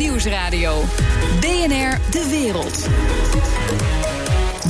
[0.00, 0.84] Nieuwsradio.
[1.40, 2.88] BNR De Wereld.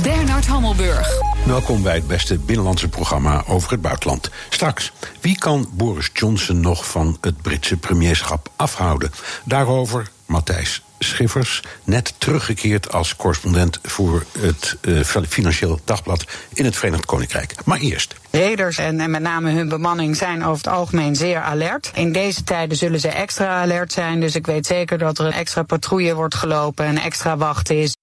[0.03, 1.09] Bernard Hammelburg.
[1.45, 4.29] Welkom bij het beste binnenlandse programma over het buitenland.
[4.49, 4.91] Straks,
[5.21, 9.11] wie kan Boris Johnson nog van het Britse premierschap afhouden?
[9.45, 17.05] Daarover Matthijs Schiffers, net teruggekeerd als correspondent voor het uh, Financieel Dagblad in het Verenigd
[17.05, 17.55] Koninkrijk.
[17.65, 18.15] Maar eerst.
[18.31, 21.91] Reders en, en, met name hun bemanning zijn over het algemeen zeer alert.
[21.93, 25.31] In deze tijden zullen ze extra alert zijn, dus ik weet zeker dat er een
[25.31, 27.95] extra patrouille wordt gelopen en extra wacht is.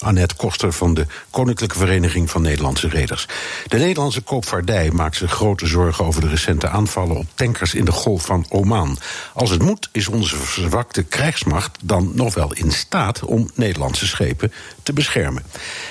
[0.00, 3.26] Annette Koster van de Koninklijke Vereniging van Nederlandse Reders.
[3.66, 7.92] De Nederlandse koopvaardij maakt zich grote zorgen over de recente aanvallen op tankers in de
[7.92, 8.98] Golf van Oman.
[9.34, 14.52] Als het moet, is onze verzwakte krijgsmacht dan nog wel in staat om Nederlandse schepen
[14.82, 15.42] te beschermen.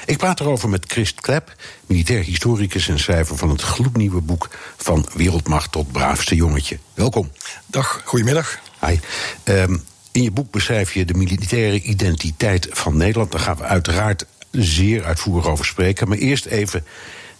[0.05, 1.55] Ik praat erover met Christ Klep,
[1.85, 6.79] militair historicus en schrijver van het gloednieuwe boek Van Wereldmacht tot Braafste Jongetje.
[6.93, 7.31] Welkom.
[7.65, 8.59] Dag, goedemiddag.
[8.79, 8.99] Hi.
[9.43, 13.31] Um, in je boek beschrijf je de militaire identiteit van Nederland.
[13.31, 16.07] Daar gaan we uiteraard zeer uitvoerig over spreken.
[16.07, 16.83] Maar eerst even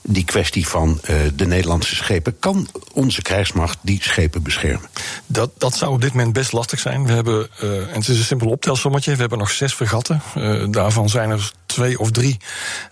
[0.01, 2.39] die kwestie van uh, de Nederlandse schepen.
[2.39, 4.89] Kan onze krijgsmacht die schepen beschermen?
[5.25, 7.05] Dat, dat zou op dit moment best lastig zijn.
[7.05, 10.21] We hebben, uh, en het is een simpel optelsommetje, we hebben nog zes fregatten.
[10.37, 12.37] Uh, daarvan zijn er twee of drie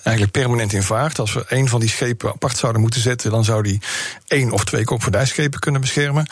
[0.04, 1.20] eigenlijk permanent in vaart.
[1.20, 3.82] Als we één van die schepen apart zouden moeten zetten, dan zou die
[4.28, 6.26] één of twee koopvaardijschepen kunnen beschermen.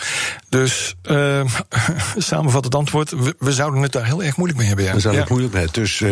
[0.50, 1.42] Dus uh,
[2.18, 4.86] samenvattend antwoord, we, we, zouden het daar heel erg moeilijk mee hebben.
[4.86, 4.94] Ja.
[4.94, 5.28] We zouden ja.
[5.28, 6.04] het moeilijk mee dus,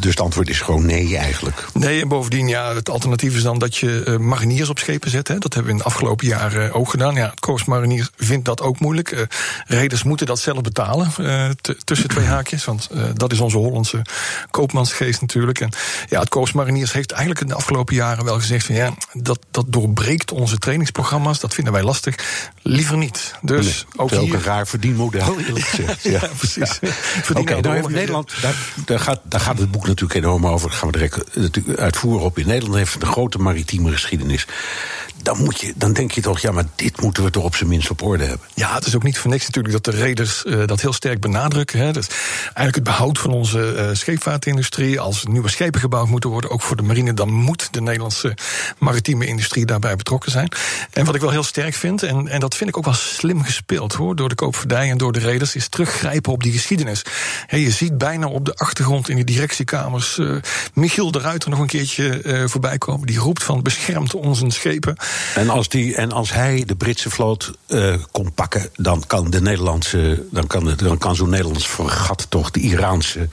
[0.00, 1.66] dus het antwoord is gewoon nee eigenlijk.
[1.72, 5.28] Nee, en bovendien, ja, het alternatief is dan dat je uh, mariniers op schepen zet.
[5.28, 5.38] Hè.
[5.38, 7.14] Dat hebben we in de afgelopen jaren ook gedaan.
[7.14, 9.12] Ja, het Korps Mariniers vindt dat ook moeilijk.
[9.12, 9.20] Uh,
[9.66, 11.10] reders moeten dat zelf betalen,
[11.84, 12.64] tussen twee haakjes.
[12.64, 14.02] Want dat is onze Hollandse
[14.50, 15.60] koopmansgeest natuurlijk.
[15.60, 15.70] En
[16.08, 19.38] ja, het Korps Mariniers heeft eigenlijk in de afgelopen jaren wel gezegd van ja, dat,
[19.50, 21.40] dat doorbreekt onze trainingsprogramma's.
[21.40, 22.14] Dat vinden wij lastig.
[22.62, 23.34] Liever niet.
[23.42, 26.02] Dus nee, ook, een raar verdienmodel, eerlijk gezegd.
[26.02, 26.78] ja, ja, precies.
[27.30, 28.56] Oké, okay, nou Nederland, daar,
[28.86, 30.68] daar, gaat, daar gaat het boek natuurlijk enorm over.
[30.68, 32.38] Daar gaan we direct natuurlijk uitvoeren op.
[32.38, 34.46] In Nederland heeft een grote maritieme geschiedenis.
[35.22, 37.68] Dan, moet je, dan denk je toch, ja, maar dit moeten we toch op zijn
[37.68, 38.46] minst op orde hebben.
[38.54, 41.20] Ja, het is ook niet voor niks natuurlijk dat de reders uh, dat heel sterk
[41.20, 41.78] benadrukken.
[41.78, 41.92] Hè.
[41.92, 42.06] Dus
[42.42, 45.00] eigenlijk het behoud van onze uh, scheepvaartindustrie.
[45.00, 48.34] Als nieuwe schepen gebouwd moeten worden, ook voor de marine, dan moet de Nederlandse
[48.78, 50.48] maritieme industrie daarbij betrokken zijn.
[50.92, 53.42] En wat ik wel heel sterk vind, en, en dat vind ik ook wel slim
[53.42, 57.02] gespeeld hoor, door de koopvaardij en door de reders, is teruggrijpen op die geschiedenis.
[57.48, 60.36] Je ziet bijna op de achtergrond in de directiekamers uh,
[60.74, 63.06] Michiel de Ruiter nog een keertje voorbij komen.
[63.06, 64.96] Die roept van beschermt onze schepen.
[65.34, 69.40] En als, die, en als hij de Britse vloot uh, kon pakken, dan kan de
[69.40, 73.28] Nederlandse, dan kan, dan kan zo'n Nederlands fregat toch de Iraanse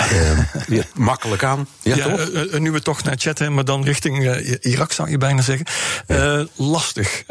[0.00, 1.68] uh, ja, makkelijk aan.
[1.82, 2.28] Ja, ja toch?
[2.28, 5.66] Uh, nu we toch naar chatten, maar dan richting uh, Irak zou je bijna zeggen.
[6.06, 6.46] Ja.
[6.54, 7.24] lastig,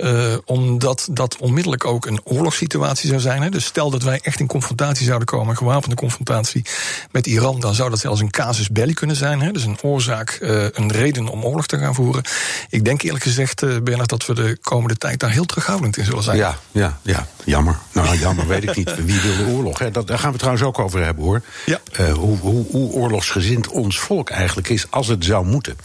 [0.45, 3.41] omdat dat onmiddellijk ook een oorlogssituatie zou zijn.
[3.41, 3.49] Hè.
[3.49, 6.65] Dus stel dat wij echt in confrontatie zouden komen, een gewapende confrontatie
[7.11, 9.41] met Iran, dan zou dat zelfs een casus belli kunnen zijn.
[9.41, 9.51] Hè.
[9.51, 10.37] Dus een oorzaak,
[10.73, 12.23] een reden om oorlog te gaan voeren.
[12.69, 16.23] Ik denk eerlijk gezegd, Bernard, dat we de komende tijd daar heel terughoudend in zullen
[16.23, 16.37] zijn.
[16.37, 17.27] Ja, ja, ja.
[17.43, 17.77] jammer.
[17.91, 19.05] Nou, jammer weet ik niet.
[19.05, 19.79] Wie wil de oorlog?
[19.79, 19.91] Hè?
[19.91, 21.41] Dat, daar gaan we trouwens ook over hebben hoor.
[21.65, 21.79] Ja.
[22.11, 25.77] hoe, hoe, hoe oorlogsgezind ons volk eigenlijk is als het zou moeten.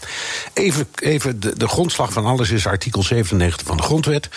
[0.53, 4.29] Even, even de, de, grondslag van alles is artikel 97 van de Grondwet.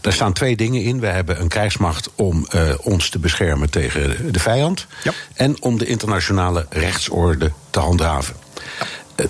[0.00, 1.00] Daar staan twee dingen in.
[1.00, 4.86] We hebben een krijgsmacht om uh, ons te beschermen tegen de vijand.
[5.02, 5.12] Ja.
[5.34, 8.34] En om de internationale rechtsorde te handhaven.
[8.78, 8.86] Ja.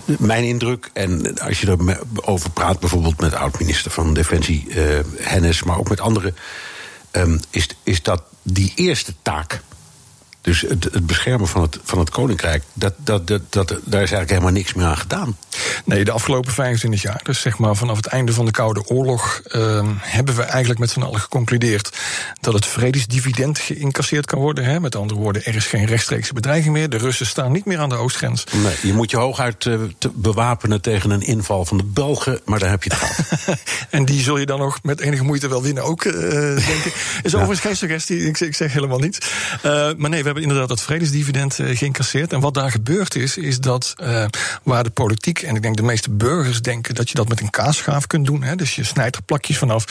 [0.06, 1.76] Uh, mijn indruk, en als je
[2.14, 6.36] erover praat, bijvoorbeeld met oud-minister van Defensie uh, Hennis, maar ook met anderen,
[7.12, 9.60] um, is, is dat die eerste taak
[10.40, 14.12] dus het, het, beschermen van het, van het koninkrijk, dat, dat, dat, dat, daar is
[14.12, 15.36] eigenlijk helemaal niks meer aan gedaan.
[15.84, 19.40] Nee, de afgelopen 25 jaar, dus zeg maar vanaf het einde van de Koude Oorlog,
[19.46, 21.98] uh, hebben we eigenlijk met z'n allen geconcludeerd
[22.40, 24.64] dat het vredesdividend geïncasseerd kan worden.
[24.64, 24.80] Hè?
[24.80, 26.88] Met andere woorden, er is geen rechtstreekse bedreiging meer.
[26.88, 28.44] De Russen staan niet meer aan de oostgrens.
[28.62, 29.80] Nee, je moet je hooguit uh,
[30.12, 33.58] bewapenen tegen een inval van de Belgen, maar daar heb je het gehad.
[33.90, 36.12] en die zul je dan nog met enige moeite wel winnen ook, uh,
[36.66, 36.94] denk ik.
[37.22, 39.18] Is overigens geen suggestie, ik, ik zeg helemaal niets.
[39.64, 42.32] Uh, maar nee, we hebben inderdaad dat vredesdividend uh, geïncasseerd.
[42.32, 44.24] En wat daar gebeurd is, is dat uh,
[44.62, 47.50] waar de politiek en ik denk de meeste burgers denken dat je dat met een
[47.50, 48.42] kaasschaaf kunt doen.
[48.42, 49.84] Hè, dus je snijdt er plakjes vanaf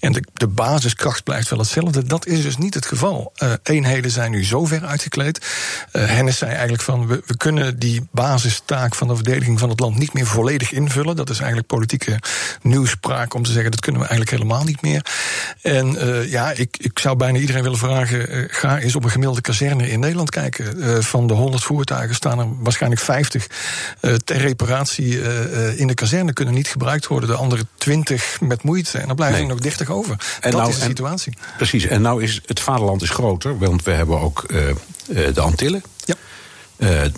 [0.00, 2.04] en de, de basiskracht blijft wel hetzelfde.
[2.04, 3.32] Dat is dus niet het geval.
[3.42, 5.46] Uh, eenheden zijn nu zo ver uitgekleed.
[5.90, 9.98] Hennis zei eigenlijk van we, we kunnen die basistaak van de verdediging van het land
[9.98, 11.16] niet meer volledig invullen.
[11.16, 12.18] Dat is eigenlijk politieke
[12.62, 15.06] nieuwspraak om te zeggen dat kunnen we eigenlijk helemaal niet meer.
[15.62, 15.96] En
[16.28, 20.00] ja, ik, ik zou bijna iedereen willen vragen: ga eens op een gemiddelde kazerne in
[20.00, 20.78] Nederland kijken.
[20.78, 23.46] Uh, van de 100 voertuigen staan er waarschijnlijk 50
[24.00, 27.28] uh, ter reparatie uh, in de kazerne kunnen niet gebruikt worden.
[27.28, 28.98] De andere 20 met moeite.
[28.98, 29.48] En dan blijven nee.
[29.48, 30.10] er nog 30 over.
[30.40, 31.32] En dat nou, is de situatie.
[31.36, 31.86] En, precies.
[31.86, 34.44] En nou is het vaderland is groter, want we hebben ook
[35.06, 35.82] de Antillen.
[36.04, 36.14] Ja.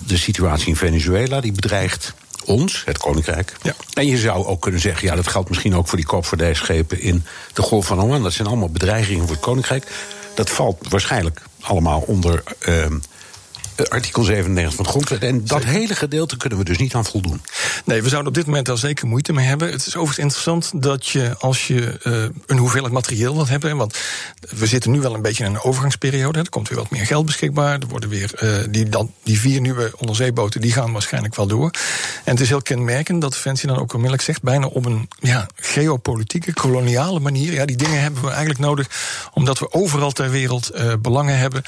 [0.06, 2.14] de situatie in Venezuela die bedreigt
[2.46, 3.52] ons, het Koninkrijk.
[3.62, 3.74] Ja.
[3.92, 7.24] En je zou ook kunnen zeggen, ja, dat geldt misschien ook voor die koopvaardijschepen in
[7.52, 8.22] de Golf van Oman.
[8.22, 9.86] Dat zijn allemaal bedreigingen voor het Koninkrijk.
[10.34, 12.98] Dat valt waarschijnlijk allemaal onder ehm, eh,
[13.84, 15.22] artikel 97 van de grondwet.
[15.22, 17.40] En dat hele gedeelte kunnen we dus niet aan voldoen.
[17.84, 19.70] Nee, we zouden op dit moment daar zeker moeite mee hebben.
[19.70, 23.76] Het is overigens interessant dat je als je uh, een hoeveelheid materieel wilt hebben.
[23.76, 23.98] Want
[24.48, 26.38] we zitten nu wel een beetje in een overgangsperiode.
[26.38, 27.78] Er komt weer wat meer geld beschikbaar.
[27.78, 31.70] Er worden weer uh, die, dan, die vier nieuwe onderzeeboten, die gaan waarschijnlijk wel door.
[32.24, 35.46] En het is heel kenmerkend dat Defensie dan ook onmiddellijk zegt, bijna op een ja,
[35.56, 37.52] geopolitieke, koloniale manier.
[37.52, 38.88] Ja, die dingen hebben we eigenlijk nodig,
[39.32, 41.62] omdat we overal ter wereld uh, belangen hebben.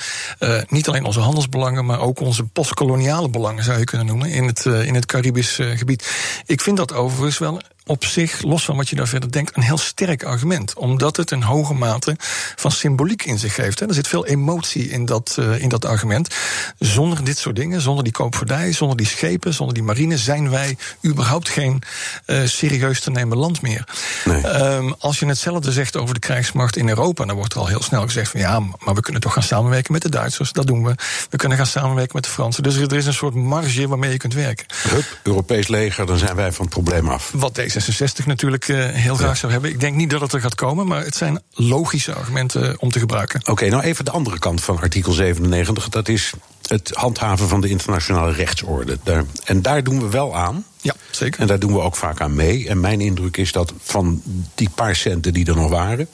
[0.68, 4.64] niet alleen onze handelsbelangen, maar ook onze postkoloniale belangen, zou je kunnen noemen, in het,
[4.64, 6.42] in het Caribisch gebied.
[6.46, 9.62] Ik vind dat overigens wel op zich, los van wat je daar verder denkt, een
[9.62, 10.74] heel sterk argument.
[10.74, 12.16] Omdat het een hoge mate
[12.56, 13.80] van symboliek in zich heeft.
[13.80, 16.34] Er zit veel emotie in dat, uh, in dat argument.
[16.78, 20.76] Zonder dit soort dingen, zonder die koopvaardij, zonder die schepen, zonder die marine, zijn wij
[21.06, 21.82] überhaupt geen
[22.26, 23.88] uh, serieus te nemen land meer.
[24.24, 24.46] Nee.
[24.46, 27.82] Um, als je hetzelfde zegt over de krijgsmacht in Europa, dan wordt er al heel
[27.82, 30.52] snel gezegd van ja, maar we kunnen toch gaan samenwerken met de Duitsers.
[30.52, 30.94] Dat doen we.
[31.30, 32.62] We kunnen gaan samenwerken met de Fransen.
[32.62, 34.66] Dus er is een soort marge waarmee je kunt werken.
[34.88, 37.30] Hup, Europees leger, dan zijn wij van het probleem af.
[37.34, 39.70] Wat deze 66 natuurlijk uh, heel graag zou hebben.
[39.70, 42.98] Ik denk niet dat het er gaat komen, maar het zijn logische argumenten om te
[42.98, 43.40] gebruiken.
[43.40, 45.88] Oké, okay, nou even de andere kant van artikel 97.
[45.88, 46.32] Dat is
[46.66, 48.98] het handhaven van de internationale rechtsorde.
[49.02, 50.64] Daar, en daar doen we wel aan.
[50.80, 51.40] Ja, zeker.
[51.40, 52.68] En daar doen we ook vaak aan mee.
[52.68, 54.22] En mijn indruk is dat van
[54.54, 56.08] die paar centen die er nog waren,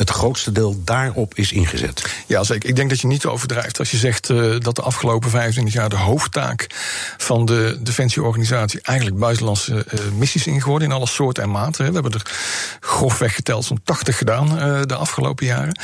[0.00, 2.14] het grootste deel daarop is ingezet.
[2.26, 2.68] Ja, zeker.
[2.68, 5.88] Ik denk dat je niet overdrijft als je zegt uh, dat de afgelopen 25 jaar
[5.88, 6.66] de hoofdtaak
[7.16, 11.86] van de defensieorganisatie eigenlijk buitenlandse uh, missies ingeworden in alle soorten en maten.
[11.86, 12.30] We hebben er
[12.80, 15.80] grofweg geteld zo'n 80 gedaan uh, de afgelopen jaren.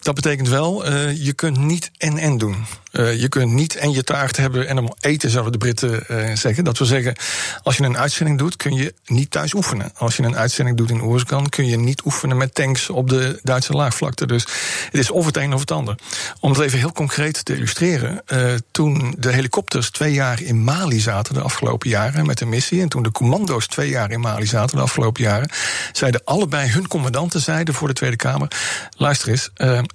[0.00, 2.66] dat betekent wel, je kunt niet en-en doen.
[2.92, 6.34] Uh, je kunt niet en je taart hebben en hem eten, zouden de Britten uh,
[6.34, 6.64] zeggen.
[6.64, 7.16] Dat wil zeggen,
[7.62, 9.92] als je een uitzending doet, kun je niet thuis oefenen.
[9.96, 13.40] Als je een uitzending doet in Oerskan, kun je niet oefenen met tanks op de
[13.42, 14.26] Duitse laagvlakte.
[14.26, 14.46] Dus
[14.84, 15.98] het is of het een of het ander.
[16.40, 18.22] Om het even heel concreet te illustreren.
[18.32, 22.80] Uh, toen de helikopters twee jaar in Mali zaten de afgelopen jaren met een missie.
[22.80, 25.50] En toen de commando's twee jaar in Mali zaten de afgelopen jaren.
[25.92, 28.48] Zeiden allebei hun commandanten zeiden voor de Tweede Kamer.
[28.96, 29.50] Luister eens,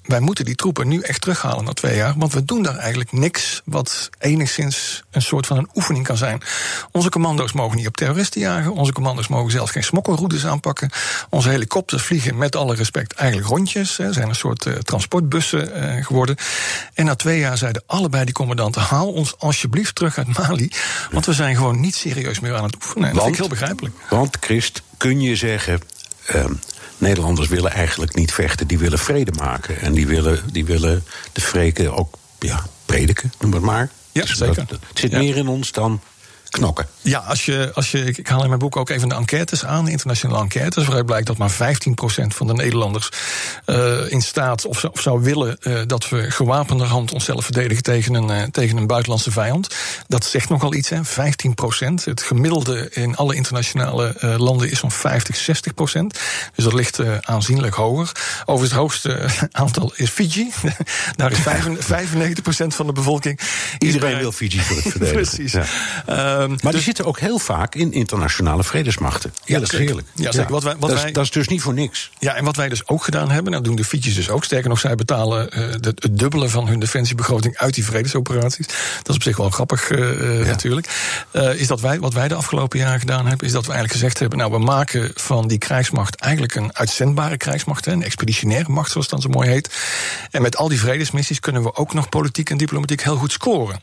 [0.05, 2.13] wij moeten die troepen nu echt terughalen na twee jaar.
[2.17, 6.41] Want we doen daar eigenlijk niks wat enigszins een soort van een oefening kan zijn.
[6.91, 8.73] Onze commando's mogen niet op terroristen jagen.
[8.73, 10.89] Onze commando's mogen zelfs geen smokkelroutes aanpakken.
[11.29, 13.97] Onze helikopters vliegen met alle respect eigenlijk rondjes.
[13.97, 16.35] Hè, zijn een soort uh, transportbussen uh, geworden.
[16.93, 20.71] En na twee jaar zeiden allebei die commandanten: haal ons alsjeblieft terug uit Mali.
[21.11, 23.09] Want we zijn gewoon niet serieus meer aan het oefenen.
[23.09, 23.95] En dat vind ik heel begrijpelijk.
[24.09, 25.81] Want, Christ, kun je zeggen.
[26.35, 26.45] Uh,
[26.97, 29.81] Nederlanders willen eigenlijk niet vechten, die willen vrede maken.
[29.81, 33.89] En die willen, die willen de vreken ook ja, prediken, noem het maar.
[34.11, 34.55] Ja, dus zeker.
[34.55, 35.17] Dat, het zit ja.
[35.17, 36.01] meer in ons dan
[36.53, 36.87] knokken.
[37.01, 39.87] Ja, als je, als je, ik haal in mijn boek ook even de enquêtes aan,
[39.87, 41.55] internationale enquêtes, waaruit blijkt dat maar 15%
[42.27, 43.09] van de Nederlanders
[43.65, 48.29] uh, in staat of, of zou willen uh, dat we gewapenderhand onszelf verdedigen tegen een,
[48.29, 49.75] uh, tegen een buitenlandse vijand.
[50.07, 50.99] Dat zegt nogal iets, hè?
[51.03, 52.03] 15%.
[52.03, 55.41] Het gemiddelde in alle internationale landen is zo'n 50, 60%.
[56.55, 58.11] Dus dat ligt aanzienlijk hoger.
[58.45, 60.51] Overigens het hoogste aantal is Fiji.
[61.15, 63.39] Daar is 95% van de bevolking.
[63.77, 65.21] Iedereen wil Fiji voor het verdedigen.
[65.21, 65.51] Precies.
[66.05, 66.42] Ja.
[66.47, 69.33] Maar dus, die zitten ook heel vaak in internationale vredesmachten.
[69.45, 70.07] Ja, dat is heerlijk.
[70.15, 70.51] Ja, zeker.
[70.51, 72.11] Wat wij, wat dat, wij, is, dat, is, dus niet voor niks.
[72.19, 74.43] Ja, en wat wij dus ook gedaan hebben, nou doen de Fietjes dus ook.
[74.43, 78.67] Sterker nog, zij betalen uh, de, het dubbele van hun defensiebegroting uit die vredesoperaties.
[78.97, 80.45] Dat is op zich wel grappig uh, ja.
[80.45, 80.89] natuurlijk.
[81.55, 84.19] Is dat wij, wat wij de afgelopen jaren gedaan hebben, is dat we eigenlijk gezegd
[84.19, 89.09] hebben, nou we maken van die krijgsmacht eigenlijk een uitzendbare krijgsmacht, een expeditionaire macht zoals
[89.09, 89.69] het dan zo mooi heet.
[90.31, 93.81] En met al die vredesmissies kunnen we ook nog politiek en diplomatiek heel goed scoren.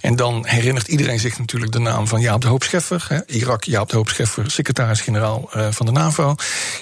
[0.00, 3.04] En dan herinnert iedereen zich natuurlijk de naam van Jaap de Hoop Scheffer.
[3.08, 6.34] Hè, Irak, Jaap de Hoop Scheffer, secretaris-generaal uh, van de NAVO.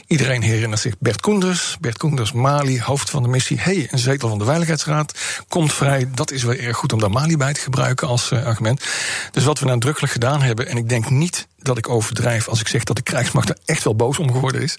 [0.06, 1.76] Iedereen herinnert zich Bert Koenders.
[1.80, 3.60] Bert Koenders, Mali, hoofd van de missie.
[3.60, 6.08] hey, een zetel van de Veiligheidsraad komt vrij.
[6.14, 8.84] Dat is wel erg goed om daar Mali bij te gebruiken als uh, argument.
[9.30, 12.68] Dus wat we nadrukkelijk gedaan hebben, en ik denk niet dat ik overdrijf als ik
[12.68, 14.74] zeg dat de krijgsmacht er echt wel boos om geworden is.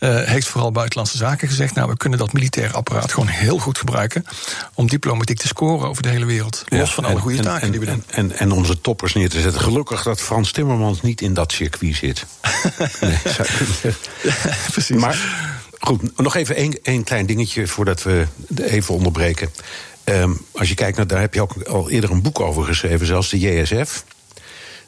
[0.00, 1.74] Uh, heeft vooral Buitenlandse Zaken gezegd.
[1.74, 4.24] Nou, we kunnen dat militaire apparaat gewoon heel goed gebruiken.
[4.74, 6.64] om diplomatiek te scoren over de hele wereld.
[6.68, 8.04] Ja, los van alle goede en, taken en, die we doen.
[8.06, 9.60] En, en, onze toppers neer te zetten.
[9.60, 12.26] Gelukkig dat Frans Timmermans niet in dat circuit zit.
[13.00, 13.18] nee,
[14.70, 14.96] Precies.
[14.96, 15.18] Maar
[15.78, 19.50] goed, nog even één, één klein dingetje voordat we even onderbreken.
[20.04, 23.06] Um, als je kijkt naar, daar heb je ook al eerder een boek over geschreven,
[23.06, 24.04] zelfs de JSF.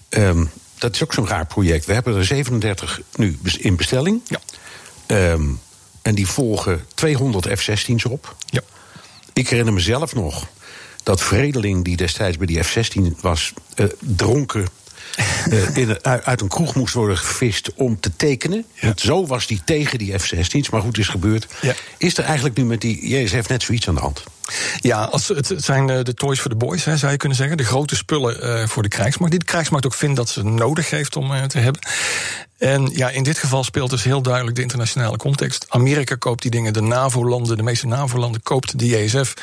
[0.08, 1.84] Um, dat is ook zo'n raar project.
[1.84, 4.20] We hebben er 37 nu in bestelling.
[4.26, 4.40] Ja.
[5.32, 5.60] Um,
[6.02, 8.36] en die volgen 200 F-16's op.
[8.46, 8.60] Ja.
[9.32, 10.46] Ik herinner mezelf nog
[11.02, 14.66] dat Vredeling, die destijds bij die F-16 was, uh, dronken
[15.48, 18.64] uh, in, uit een kroeg moest worden gevist om te tekenen.
[18.80, 21.46] Want zo was die tegen die F-16's, maar goed is gebeurd.
[21.60, 21.74] Ja.
[21.98, 24.24] Is er eigenlijk nu met die JSF net zoiets aan de hand?
[24.80, 27.56] Ja, als, het, zijn de toys for the boys, hè, zou je kunnen zeggen.
[27.56, 29.30] De grote spullen uh, voor de krijgsmacht.
[29.30, 31.82] Die de krijgsmacht ook vindt dat ze nodig heeft om uh, te hebben.
[32.58, 35.66] En ja, in dit geval speelt dus heel duidelijk de internationale context.
[35.68, 39.34] Amerika koopt die dingen, de NAVO-landen, de meeste NAVO-landen koopt de JSF.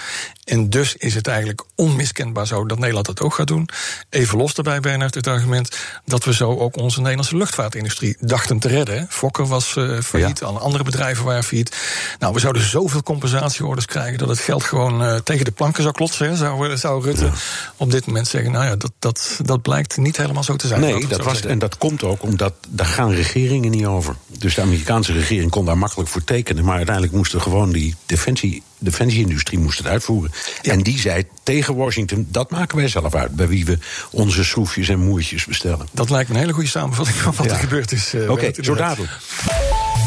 [0.44, 3.70] En dus is het eigenlijk onmiskenbaar zo dat Nederland dat ook gaat doen.
[4.10, 8.68] Even los daarbij, Bernard, het argument dat we zo ook onze Nederlandse luchtvaartindustrie dachten te
[8.68, 9.08] redden.
[9.10, 11.78] Fokker was uh, failliet, alle andere bedrijven waren failliet.
[12.20, 15.94] Nou, we zouden zoveel compensatieorders krijgen dat het geld gewoon uh, tegen de planken zou
[15.96, 16.30] klotsen.
[16.30, 17.32] Hè, zou, zou Rutte ja.
[17.78, 18.52] op dit moment zeggen.
[18.52, 20.80] Nou ja, dat, dat, dat blijkt niet helemaal zo te zijn.
[20.80, 24.16] Nee, dat was, en dat komt ook omdat daar gaan regeringen niet over.
[24.40, 26.66] Dus de Amerikaanse regering kon daar makkelijk voor tekenen.
[26.66, 30.32] Maar uiteindelijk moesten gewoon die defensie defensieindustrie moest het uitvoeren.
[30.62, 33.36] En die zei tegen Washington: dat maken wij zelf uit.
[33.36, 33.78] Bij wie we
[34.12, 35.88] onze schroefjes en moertjes bestellen.
[35.92, 37.52] Dat lijkt me een hele goede samenvatting van wat ja.
[37.52, 38.14] er gebeurd is.
[38.14, 39.12] Uh, Oké, okay, zo dadelijk.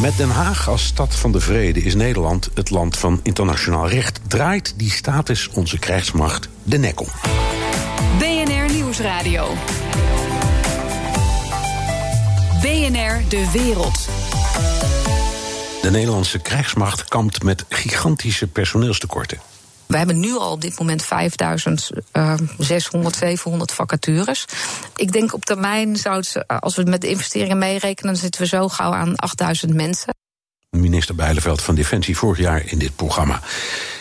[0.01, 4.21] Met Den Haag als stad van de vrede is Nederland het land van internationaal recht.
[4.27, 7.09] Draait die status onze krijgsmacht de nek om.
[8.19, 9.55] BNR Nieuwsradio.
[12.61, 14.09] BNR De Wereld.
[15.83, 19.39] De Nederlandse krijgsmacht kampt met gigantische personeelstekorten.
[19.87, 24.45] We hebben nu al op dit moment 5600, 700 vacatures.
[24.97, 28.47] Ik denk op termijn, zou het, als we met de investeringen meerekenen, dan zitten we
[28.47, 30.15] zo gauw aan 8000 mensen.
[30.71, 33.41] Minister Bijleveld van Defensie vorig jaar in dit programma.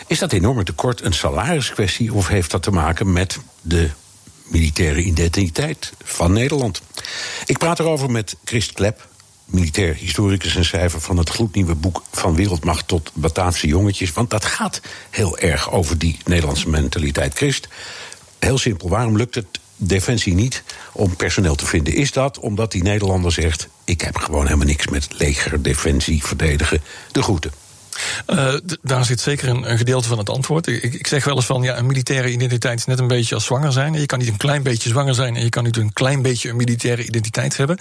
[0.06, 3.90] Is dat enorme tekort een salariskwestie of heeft dat te maken met de
[4.48, 6.82] militaire identiteit van Nederland?
[7.46, 9.08] Ik praat erover met Christ Klep,
[9.44, 14.12] militair historicus en schrijver van het gloednieuwe boek Van Wereldmacht tot Bataafse jongetjes.
[14.12, 17.34] Want dat gaat heel erg over die Nederlandse mentaliteit.
[17.34, 17.68] Christ,
[18.38, 20.62] heel simpel, waarom lukt het Defensie niet
[20.92, 21.94] om personeel te vinden?
[21.94, 26.82] Is dat omdat die Nederlander zegt: Ik heb gewoon helemaal niks met leger, defensie, verdedigen,
[27.12, 27.52] de groeten?
[28.26, 30.66] Uh, daar zit zeker een, een, gedeelte van het antwoord.
[30.66, 33.44] Ik, ik, zeg wel eens van, ja, een militaire identiteit is net een beetje als
[33.44, 33.92] zwanger zijn.
[33.92, 36.48] Je kan niet een klein beetje zwanger zijn en je kan niet een klein beetje
[36.48, 37.78] een militaire identiteit hebben.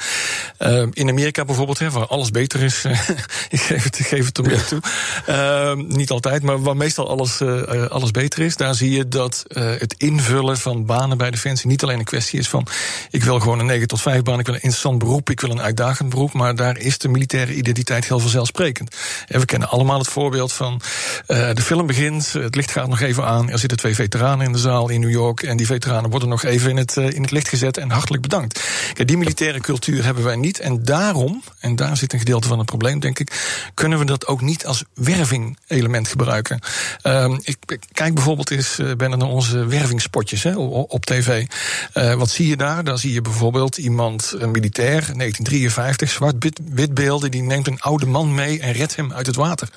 [0.59, 2.85] Uh, in Amerika bijvoorbeeld, hè, waar alles beter is,
[3.49, 4.81] ik geef het, geef het er toe.
[5.29, 7.41] Uh, niet altijd, maar waar meestal alles,
[7.89, 11.99] alles beter is, daar zie je dat het invullen van banen bij Defensie niet alleen
[11.99, 12.67] een kwestie is van,
[13.09, 15.49] ik wil gewoon een 9 tot 5 baan, ik wil een interessant beroep, ik wil
[15.49, 18.95] een uitdagend beroep, maar daar is de militaire identiteit heel vanzelfsprekend.
[19.27, 20.81] En we kennen allemaal het voorbeeld van
[21.27, 24.51] uh, de film begint, het licht gaat nog even aan, er zitten twee veteranen in
[24.51, 27.21] de zaal in New York en die veteranen worden nog even in het, uh, in
[27.21, 28.63] het licht gezet en hartelijk bedankt.
[28.93, 32.57] Kijk, die militaire cultuur hebben wij niet en daarom, en daar zit een gedeelte van
[32.57, 33.31] het probleem denk ik,
[33.73, 36.59] kunnen we dat ook niet als werving element gebruiken.
[37.03, 37.57] Uh, ik,
[37.91, 41.45] kijk bijvoorbeeld eens, uh, naar onze wervingspotjes hè, op, op tv.
[41.93, 42.83] wat zie je daar?
[42.83, 48.33] Daar zie je bijvoorbeeld iemand, een militair, 1953, zwart-wit beelden, die neemt een oude man
[48.33, 49.69] mee en redt hem uit het water.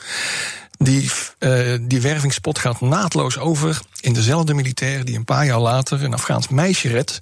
[0.79, 6.05] Die, uh, die wervingspot gaat naadloos over in dezelfde militair die een paar jaar later
[6.05, 7.19] een Afghaans meisje redt.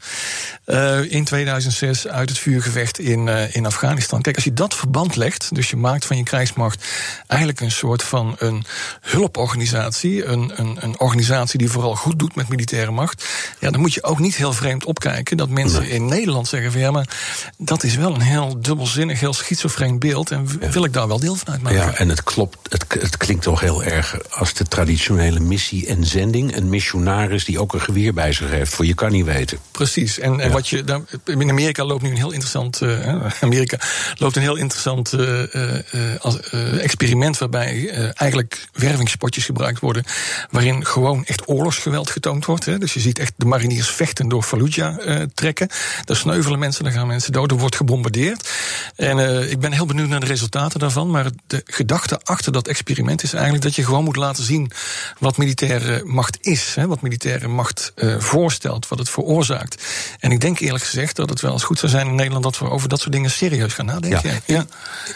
[0.66, 4.22] Uh, in 2006 uit het vuurgevecht in, uh, in Afghanistan.
[4.22, 6.86] Kijk, als je dat verband legt, dus je maakt van je krijgsmacht
[7.26, 8.64] eigenlijk een soort van een
[9.00, 13.24] hulporganisatie, een, een, een organisatie die vooral goed doet met militaire macht,
[13.58, 16.80] ja, dan moet je ook niet heel vreemd opkijken dat mensen in Nederland zeggen van
[16.80, 17.08] ja, maar
[17.56, 21.34] dat is wel een heel dubbelzinnig, heel schizofreen beeld en wil ik daar wel deel
[21.34, 21.78] van uitmaken.
[21.78, 26.04] Ja, en het klopt, het, het klinkt toch heel erg als de traditionele missie en
[26.04, 26.56] zending.
[26.56, 29.58] Een missionaris die ook een geweer bij zich heeft, voor je kan niet weten.
[29.70, 30.18] Precies.
[30.18, 32.80] En, en wat je daar, in Amerika loopt nu een heel interessant.
[32.80, 33.78] Uh, Amerika
[34.14, 40.04] loopt een heel interessant uh, uh, experiment waarbij eigenlijk wervingspotjes gebruikt worden.
[40.50, 42.64] Waarin gewoon echt oorlogsgeweld getoond wordt.
[42.64, 42.78] Hè.
[42.78, 45.68] Dus je ziet echt de mariniers vechten door Fallujah trekken.
[46.04, 48.50] Daar sneuvelen mensen, daar gaan mensen dood, er wordt gebombardeerd.
[48.96, 51.10] En ik ben heel benieuwd naar de resultaten daarvan.
[51.10, 54.70] Maar de gedachte achter dat experiment is eigenlijk dat je gewoon moet laten zien
[55.18, 56.57] wat militaire macht is.
[56.74, 59.84] Hè, wat militaire macht uh, voorstelt, wat het veroorzaakt.
[60.20, 62.58] En ik denk eerlijk gezegd dat het wel eens goed zou zijn in Nederland dat
[62.58, 64.30] we over dat soort dingen serieus gaan nadenken.
[64.46, 64.54] Ja.
[64.54, 64.66] ja.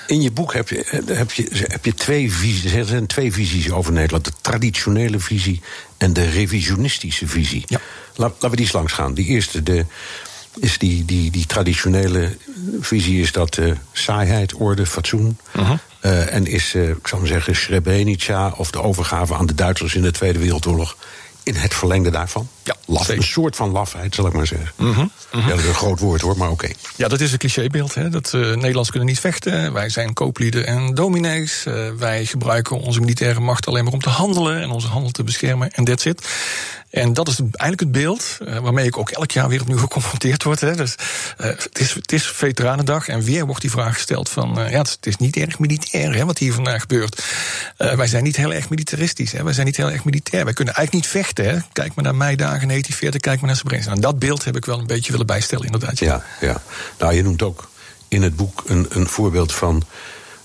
[0.06, 2.72] In je boek heb je, eh, heb je, heb je twee visies.
[2.72, 5.61] Er zijn twee visies over Nederland: de traditionele visie
[5.96, 7.64] en de revisionistische visie.
[7.66, 7.80] Ja.
[8.16, 9.14] Laten we die eens langs gaan.
[9.14, 9.87] Die eerste, de
[10.58, 12.37] is die, die, die traditionele
[12.80, 15.38] visie is dat uh, saaiheid, orde, fatsoen.
[15.56, 15.78] Uh -huh.
[16.02, 20.02] uh, en is, ik zal maar zeggen, Srebrenica of de overgave aan de Duitsers in
[20.02, 20.96] de Tweede Wereldoorlog
[21.42, 22.49] in het verlengde daarvan.
[22.64, 24.71] Ja, Laf, een soort van lafheid, zal ik maar zeggen.
[24.76, 25.04] -huh.
[25.33, 26.64] Ja, dat is een groot woord hoor, maar oké.
[26.64, 26.76] Okay.
[26.97, 27.95] Ja, dat is een clichébeeld.
[27.95, 28.09] Hè?
[28.09, 29.73] Dat uh, Nederlanders kunnen niet vechten.
[29.73, 31.64] Wij zijn kooplieden en dominees.
[31.69, 35.25] Uh, wij gebruiken onze militaire macht alleen maar om te handelen en onze handel te
[35.25, 35.71] beschermen.
[35.71, 36.28] En that's it.
[36.90, 40.42] En dat is eigenlijk het beeld uh, waarmee ik ook elk jaar weer opnieuw geconfronteerd
[40.42, 40.61] word.
[40.61, 40.76] Hè.
[40.76, 40.95] Dus,
[41.37, 44.54] het, is, het is Veteranendag en weer wordt die vraag gesteld van...
[44.71, 47.25] Ja, het is niet erg militair hè, wat hier vandaag gebeurt.
[47.76, 49.45] wij zijn niet heel erg militaristisch, hè.
[49.45, 50.45] wij zijn niet heel erg militair.
[50.45, 51.45] Wij kunnen eigenlijk niet vechten.
[51.45, 51.59] Hè.
[51.73, 52.14] Kijk maar naar
[52.52, 53.90] meidagen 1940, kijk maar naar Srebrenica.
[53.90, 55.99] En dat beeld heb ik wel een beetje willen bijstellen inderdaad.
[55.99, 56.62] Ja, ja.
[56.99, 57.71] Nou, je noemt ook
[58.09, 59.82] in het boek een, een voorbeeld van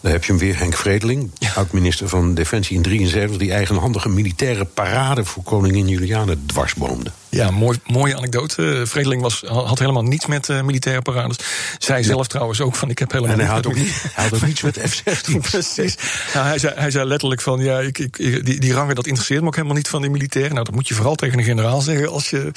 [0.01, 3.37] daar heb je hem weer, Henk Vredeling, oud-minister van Defensie in 73...
[3.37, 7.11] die eigenhandige militaire parade voor koningin Juliane dwarsboomde.
[7.29, 8.83] Ja, mooi, mooie anekdote.
[8.85, 11.37] Vredeling was, had helemaal niets met uh, militaire parades.
[11.77, 13.33] Zij zelf trouwens ook van, ik heb helemaal...
[13.33, 15.37] En hij had ook, niet, hij had ook niets met F-16.
[15.51, 15.95] Precies.
[16.33, 19.41] Nou, hij, zei, hij zei letterlijk van, ja, ik, ik, die, die rangen, dat interesseert
[19.41, 20.53] me ook helemaal niet van die militairen.
[20.53, 22.51] Nou, dat moet je vooral tegen een generaal zeggen als je,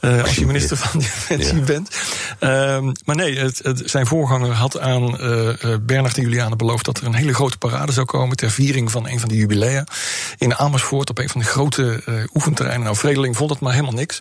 [0.00, 1.64] uh, als je minister van Defensie ja.
[1.64, 1.88] bent.
[2.40, 5.48] Um, maar nee, het, het, zijn voorganger had aan uh,
[5.80, 6.84] Bernard en Juliane beloofd...
[6.84, 9.86] dat er een hele grote parade zou komen ter viering van een van de jubilea.
[10.38, 12.02] In Amersfoort op een van de grote
[12.34, 12.84] oefenterreinen.
[12.84, 14.13] Nou, Vredeling vond dat maar helemaal niks.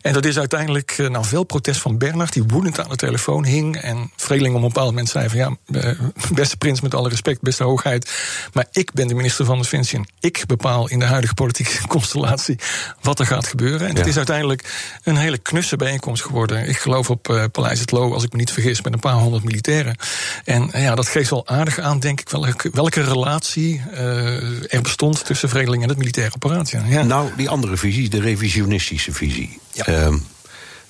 [0.00, 3.44] En dat is uiteindelijk uh, nou, veel protest van Bernard, die woedend aan de telefoon
[3.44, 3.76] hing.
[3.76, 6.00] En Vredeling op een bepaald moment zei van ja, uh,
[6.32, 8.10] beste prins, met alle respect, beste hoogheid.
[8.52, 12.58] Maar ik ben de minister van Defensie en ik bepaal in de huidige politieke constellatie
[13.00, 13.88] wat er gaat gebeuren.
[13.88, 13.98] En ja.
[13.98, 16.68] het is uiteindelijk een hele knusse bijeenkomst geworden.
[16.68, 19.14] Ik geloof op uh, Paleis het Loo, als ik me niet vergis, met een paar
[19.14, 19.96] honderd militairen.
[20.44, 23.82] En ja, dat geeft wel aardig aan, denk ik, welke, welke relatie
[24.68, 26.70] er bestond tussen Vredeling en het militaire apparaat.
[26.70, 27.02] Ja.
[27.02, 29.31] Nou, die andere visie, de revisionistische visie.
[29.72, 29.88] Ja.
[29.88, 30.14] Uh,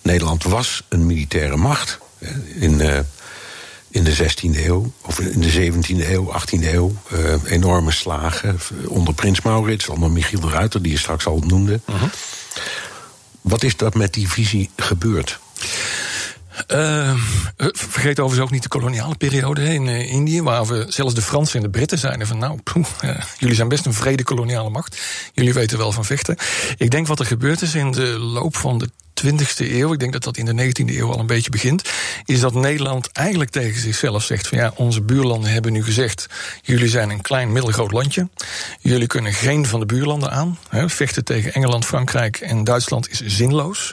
[0.02, 1.98] Nederland was een militaire macht
[2.54, 2.98] in, uh,
[3.90, 6.96] in de 16e eeuw, of in de 17e eeuw, 18e eeuw.
[7.12, 11.80] Uh, enorme slagen onder Prins Maurits, onder Michiel de Ruiter, die je straks al noemde.
[11.84, 12.02] -huh.
[13.40, 15.40] Wat is dat met die visie gebeurd?
[16.74, 17.14] Uh,
[17.72, 21.56] vergeet overigens ook niet de koloniale periode in uh, Indië, waar we zelfs de Fransen
[21.56, 22.86] en de Britten zeiden van nou, poeh,
[23.38, 25.00] jullie zijn best een vrede koloniale macht.
[25.32, 26.36] Jullie weten wel van vechten.
[26.76, 28.90] Ik denk wat er gebeurd is in de loop van de
[29.24, 31.90] 20e eeuw, ik denk dat dat in de 19e eeuw al een beetje begint,
[32.24, 36.26] is dat Nederland eigenlijk tegen zichzelf zegt van ja, onze buurlanden hebben nu gezegd,
[36.62, 38.28] jullie zijn een klein middelgroot landje,
[38.80, 43.92] jullie kunnen geen van de buurlanden aan, vechten tegen Engeland, Frankrijk en Duitsland is zinloos,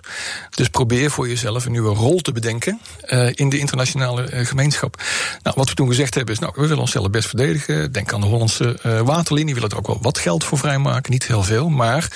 [0.50, 5.02] dus probeer voor jezelf een nieuwe rol te bedenken uh, in de internationale uh, gemeenschap.
[5.44, 8.22] Nou, wat we toen gezegd hebben is, nou, we willen onszelf best verdedigen, denk aan
[8.22, 11.70] de Hollandse uh, waterlinie, willen er ook wel wat geld voor vrijmaken, niet heel veel,
[11.70, 12.08] maar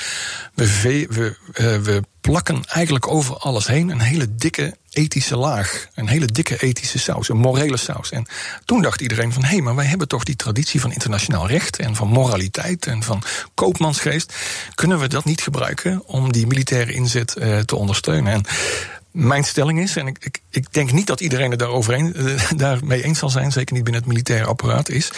[0.53, 1.35] we, we,
[1.81, 5.87] we plakken eigenlijk over alles heen een hele dikke ethische laag.
[5.95, 8.11] Een hele dikke ethische saus, een morele saus.
[8.11, 8.25] En
[8.65, 11.77] toen dacht iedereen van, hé, hey, maar wij hebben toch die traditie van internationaal recht
[11.77, 14.33] en van moraliteit en van koopmansgeest.
[14.75, 18.33] Kunnen we dat niet gebruiken om die militaire inzet uh, te ondersteunen?
[18.33, 18.45] En
[19.13, 22.51] mijn stelling is, en ik, ik, ik denk niet dat iedereen het daarover een, uh,
[22.55, 25.11] daarmee eens zal zijn, zeker niet binnen het militaire apparaat, is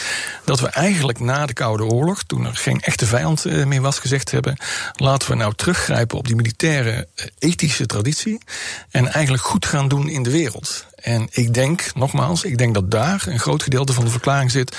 [0.45, 3.99] dat we eigenlijk na de Koude Oorlog, toen er geen echte vijand uh, meer was,
[3.99, 4.57] gezegd hebben:
[4.95, 8.41] laten we nou teruggrijpen op die militaire uh, ethische traditie
[8.89, 10.85] en eigenlijk goed gaan doen in de wereld.
[11.05, 14.77] En ik denk, nogmaals, ik denk dat daar een groot gedeelte van de verklaring zit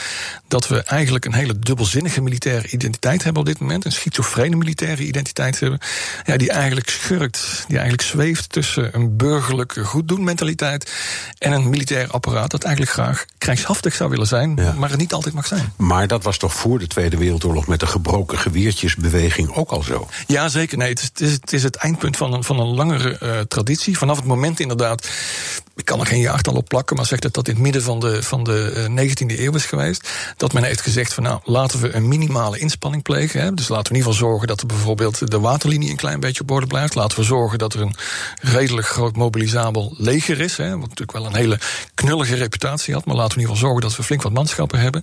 [0.49, 3.85] dat we eigenlijk een hele dubbelzinnige militaire identiteit hebben op dit moment.
[3.85, 5.79] Een schizofrene militaire identiteit hebben.
[6.25, 10.93] Ja, die eigenlijk schurkt, die eigenlijk zweeft tussen een burgerlijke goeddoenmentaliteit
[11.39, 14.73] en een militair apparaat dat eigenlijk graag krijgshaftig zou willen zijn, ja.
[14.73, 15.73] maar het niet altijd mag zijn.
[15.77, 20.09] Maar dat was toch voor de Tweede Wereldoorlog met de gebroken gewiertjesbeweging ook al zo?
[20.27, 20.79] Ja, zeker.
[20.79, 23.41] Nee, het is het, is, het, is het eindpunt van een, van een langere uh,
[23.41, 23.99] traditie.
[23.99, 25.09] Vanaf het moment inderdaad
[25.77, 28.01] ik kan er geen jaartal op plakken, maar zegt dat dat in het midden van
[28.01, 30.09] de, van de 19e eeuw is geweest.
[30.37, 33.41] Dat men heeft gezegd van nou, laten we een minimale inspanning plegen.
[33.41, 33.55] Hè.
[33.55, 36.43] Dus laten we in ieder geval zorgen dat er bijvoorbeeld de waterlinie een klein beetje
[36.43, 36.95] op orde blijft.
[36.95, 37.95] Laten we zorgen dat er een
[38.41, 40.57] redelijk groot mobilisabel leger is.
[40.57, 41.59] Hè, wat natuurlijk wel een hele
[41.95, 43.05] knullige reputatie had.
[43.05, 45.03] Maar laten we in ieder geval zorgen dat we flink wat manschappen hebben.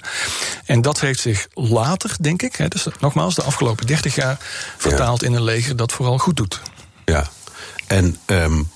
[0.65, 4.37] En dat heeft zich later, denk ik, hè, dus nogmaals, de afgelopen 30 jaar
[4.77, 5.27] vertaald ja.
[5.27, 6.61] in een leger dat vooral goed doet.
[7.05, 7.29] Ja,
[7.87, 8.69] en um,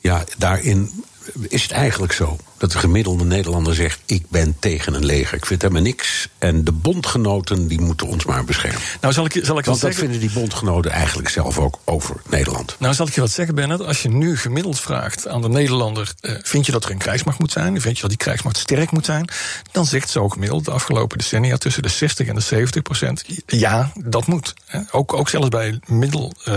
[0.00, 1.04] ja, daarin
[1.48, 5.36] is het eigenlijk zo dat de gemiddelde Nederlander zegt: Ik ben tegen een leger.
[5.36, 6.28] Ik vind helemaal niks.
[6.38, 8.80] En de bondgenoten die moeten ons maar beschermen.
[9.00, 10.00] Nou, zal ik, zal ik Want dat zeggen?
[10.00, 12.76] vinden die bondgenoten eigenlijk zelf ook over Nederland.
[12.78, 13.80] Nou, zal ik je wat zeggen, Bernard?
[13.80, 17.38] Als je nu gemiddeld vraagt aan de Nederlander: uh, vind je dat er een krijgsmacht
[17.38, 17.80] moet zijn?
[17.80, 19.28] Vind je dat die krijgsmacht sterk moet zijn?
[19.72, 23.92] Dan zegt zo gemiddeld de afgelopen decennia tussen de 60 en de 70 procent: ja,
[23.94, 24.54] dat moet.
[24.90, 26.54] Ook, ook zelfs bij middel, uh,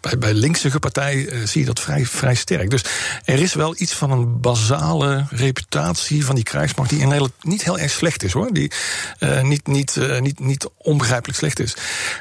[0.00, 2.70] bij, bij linkse partijen uh, zie je dat vrij, vrij sterk.
[2.70, 2.84] Dus
[3.24, 7.64] er is wel iets van een basale reputatie van die krijgsmacht die in Nederland niet
[7.64, 8.52] heel erg slecht is hoor.
[8.52, 8.70] Die
[9.20, 11.76] uh, niet, niet, uh, niet, niet onbegrijpelijk slecht is.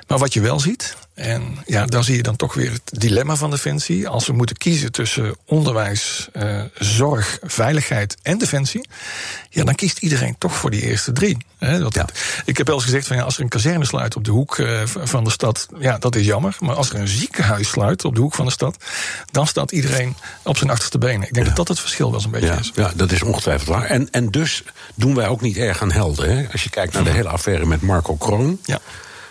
[0.07, 3.35] Maar wat je wel ziet, En ja, daar zie je dan toch weer het dilemma
[3.35, 4.07] van Defensie.
[4.07, 8.87] Als we moeten kiezen tussen onderwijs, uh, zorg, veiligheid en defensie.
[9.49, 11.37] Ja, dan kiest iedereen toch voor die eerste drie.
[11.59, 12.05] dat, ja.
[12.45, 14.57] Ik heb wel eens gezegd van ja, als er een kazerne sluit op de hoek
[14.57, 16.57] uh, van de stad, ja, dat is jammer.
[16.59, 18.77] Maar als er een ziekenhuis sluit op de hoek van de stad,
[19.31, 21.27] dan staat iedereen op zijn achterste benen.
[21.27, 22.71] Ik denk dat dat het verschil wel een beetje ja, is.
[22.75, 23.85] Ja, dat is ongetwijfeld waar.
[23.85, 24.63] En, en dus
[24.95, 26.37] doen wij ook niet erg aan helden.
[26.37, 26.51] Hè?
[26.51, 28.59] Als je kijkt naar de hele affaire met Marco Kroon.
[28.65, 28.79] Ja.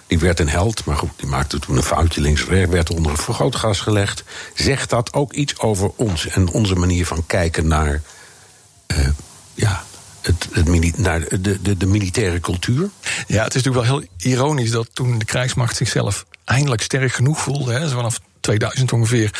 [0.09, 3.19] Die werd een held, maar goed, die maakte toen een foutje links werd onder een
[3.19, 4.25] vergrootgas gelegd.
[4.55, 8.03] Zegt dat ook iets over ons en onze manier van kijken naar,
[8.93, 9.09] uh,
[9.55, 9.85] ja,
[10.21, 12.91] het, het, naar de, de, de militaire cultuur?
[13.27, 17.41] Ja, het is natuurlijk wel heel ironisch dat toen de krijgsmacht zichzelf eindelijk sterk genoeg
[17.41, 19.31] voelde, hè, vanaf 2000 ongeveer,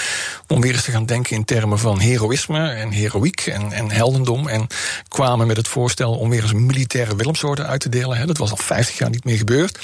[0.47, 4.49] om weer eens te gaan denken in termen van heroïsme en heroïek en, en heldendom.
[4.49, 4.67] En
[5.09, 8.27] kwamen met het voorstel om weer eens militaire Willemsorde uit te delen.
[8.27, 9.79] Dat was al 50 jaar niet meer gebeurd.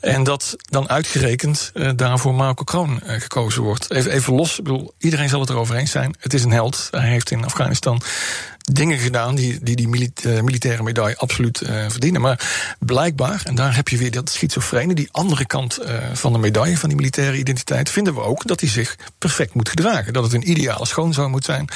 [0.00, 3.90] En dat dan uitgerekend uh, daarvoor Marco Kroon uh, gekozen wordt.
[3.90, 6.14] Even, even los, ik bedoel, iedereen zal het erover eens zijn.
[6.18, 6.88] Het is een held.
[6.90, 8.02] Hij heeft in Afghanistan
[8.72, 12.20] dingen gedaan die die, die eh, militaire medaille absoluut uh, verdienen.
[12.20, 12.40] Maar
[12.78, 16.78] blijkbaar, en daar heb je weer dat schizofrene, die andere kant uh, van de medaille
[16.78, 20.12] van die militaire identiteit, vinden we ook dat hij zich perfect moet gedragen.
[20.12, 21.68] Dat het een ideale schoonzoon moet zijn.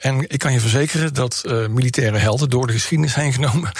[0.00, 3.72] en ik kan je verzekeren dat militaire helden door de geschiedenis heen genomen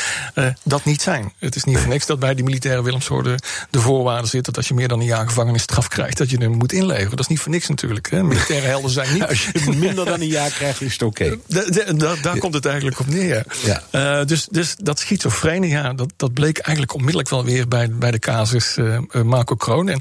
[0.62, 1.32] dat niet zijn.
[1.38, 3.38] Het is niet voor niks dat bij die militaire Willemsorde
[3.70, 6.52] de voorwaarde zit dat als je meer dan een jaar gevangenisstraf krijgt, dat je hem
[6.52, 7.10] moet inleveren.
[7.10, 8.10] Dat is niet voor niks natuurlijk.
[8.10, 8.22] Hè.
[8.22, 9.26] Militaire helden zijn niet.
[9.34, 11.36] Als je minder dan een jaar krijgt, is het oké.
[11.48, 13.44] Okay daar, komt het eigenlijk op neer.
[13.64, 13.82] Ja.
[13.92, 18.10] Uh, dus, dus dat schizofrene, ja, dat, dat bleek eigenlijk onmiddellijk wel weer bij, bij
[18.10, 19.88] de casus uh, Marco Kroon.
[19.88, 20.00] En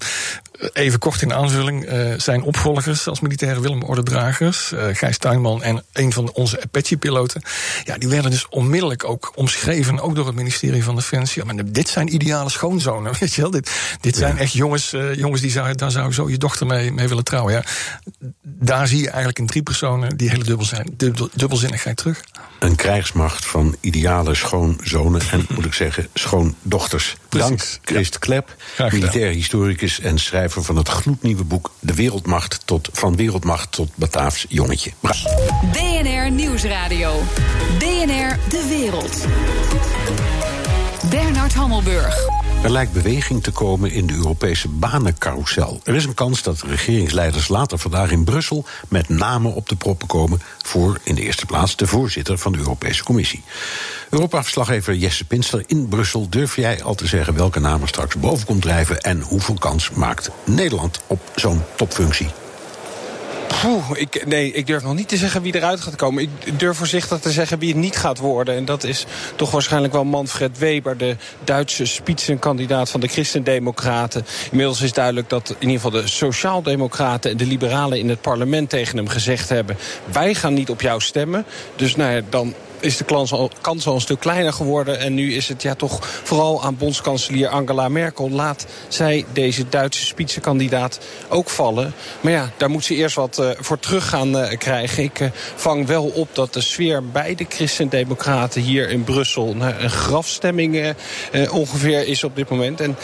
[0.74, 6.14] even kort in aanvulling, uh, zijn opvolgers als militaire Willemordedragers, uh, Gijs Tuinman en een
[6.14, 7.42] van onze Apache-piloten,
[7.84, 11.46] ja, die werden dus onmiddellijk ook omschreven, ook door het ministerie van Defensie.
[11.46, 13.52] Ja, maar dit zijn ideale schoonzonen, weet je wel.
[13.52, 16.92] Dit, dit zijn echt jongens, uh, jongens die zou, daar zou zo je dochter mee,
[16.92, 17.54] mee willen trouwen.
[17.54, 17.64] Ja.
[18.42, 22.24] Daar zie je eigenlijk in drie personen die hele dubbel zijn, dubbel, dubbelzinnigheid terug.
[22.60, 27.16] Een krijgsmacht van ideale schoonzonen en, moet ik zeggen, schoondochters.
[27.40, 28.56] Dank, Christ Klep,
[28.90, 34.46] militair historicus en schrijver van het gloednieuwe boek De Wereldmacht tot, van Wereldmacht tot Bataafs
[34.50, 34.92] Jongetje.
[35.00, 35.16] Bra
[35.72, 37.22] BNR Nieuwsradio.
[37.80, 39.26] BNR De Wereld.
[41.10, 42.53] Bernard Hammelburg.
[42.64, 45.80] Er lijkt beweging te komen in de Europese banencarousel.
[45.84, 50.08] Er is een kans dat regeringsleiders later vandaag in Brussel met namen op de proppen
[50.08, 53.44] komen voor in de eerste plaats de voorzitter van de Europese Commissie.
[54.10, 56.30] Europa-verslaggever Jesse Pinster in Brussel.
[56.30, 60.30] Durf jij al te zeggen welke namen straks boven komt drijven en hoeveel kans maakt
[60.44, 62.43] Nederland op zo'n topfunctie?
[63.94, 66.24] Ik, nee, ik durf nog niet te zeggen wie eruit gaat komen.
[66.24, 68.56] Ik durf voorzichtig te zeggen wie het niet gaat worden.
[68.56, 74.26] En dat is toch waarschijnlijk wel Manfred Weber, de Duitse spitsenkandidaat van de Christendemocraten.
[74.52, 78.70] Inmiddels is duidelijk dat in ieder geval de Sociaaldemocraten en de Liberalen in het parlement
[78.70, 79.78] tegen hem gezegd hebben:
[80.12, 81.46] wij gaan niet op jou stemmen.
[81.76, 85.00] Dus nou ja, dan is de kans al, kans al een stuk kleiner geworden.
[85.00, 88.30] En nu is het ja toch vooral aan bondskanselier Angela Merkel.
[88.30, 91.94] Laat zij deze Duitse spitsenkandidaat ook vallen.
[92.22, 95.04] Maar ja, daar moet ze eerst wat uh, voor terug gaan uh, krijgen.
[95.04, 99.56] Ik uh, vang wel op dat de sfeer bij de Christendemocraten hier in Brussel...
[99.60, 100.94] Een grafstemming
[101.52, 102.82] ongeveer is op dit moment.
[102.82, 102.98] En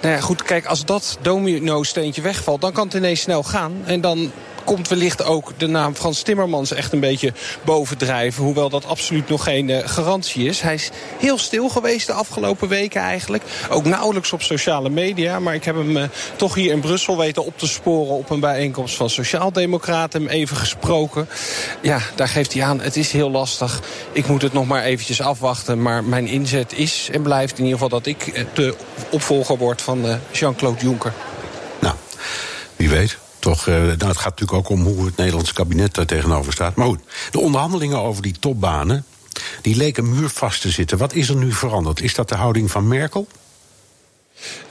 [0.00, 2.60] nou ja, goed, kijk, als dat domino-steentje wegvalt...
[2.60, 3.72] dan kan het ineens snel gaan.
[3.84, 4.30] En dan
[4.66, 7.32] komt wellicht ook de naam Frans Timmermans echt een beetje
[7.64, 8.44] bovendrijven.
[8.44, 10.60] Hoewel dat absoluut nog geen uh, garantie is.
[10.60, 13.42] Hij is heel stil geweest de afgelopen weken eigenlijk.
[13.70, 15.40] Ook nauwelijks op sociale media.
[15.40, 16.02] Maar ik heb hem uh,
[16.36, 20.20] toch hier in Brussel weten op te sporen op een bijeenkomst van Sociaaldemocraten.
[20.20, 21.28] Hem even gesproken.
[21.80, 22.80] Ja, daar geeft hij aan.
[22.80, 23.80] Het is heel lastig.
[24.12, 25.82] Ik moet het nog maar eventjes afwachten.
[25.82, 28.74] Maar mijn inzet is en blijft in ieder geval dat ik eh, de
[29.10, 31.12] opvolger word van Jean-Claude Juncker.
[31.80, 31.94] Nou,
[32.76, 36.06] wie weet toch, uh, nou, het gaat natuurlijk ook om hoe het Nederlandse kabinet daar
[36.06, 36.74] tegenover staat.
[36.74, 39.04] Maar goed, de onderhandelingen over die topbanen,
[39.62, 40.98] die leken muurvast te zitten.
[40.98, 42.00] Wat is er nu veranderd?
[42.00, 43.26] Is dat de houding van Merkel?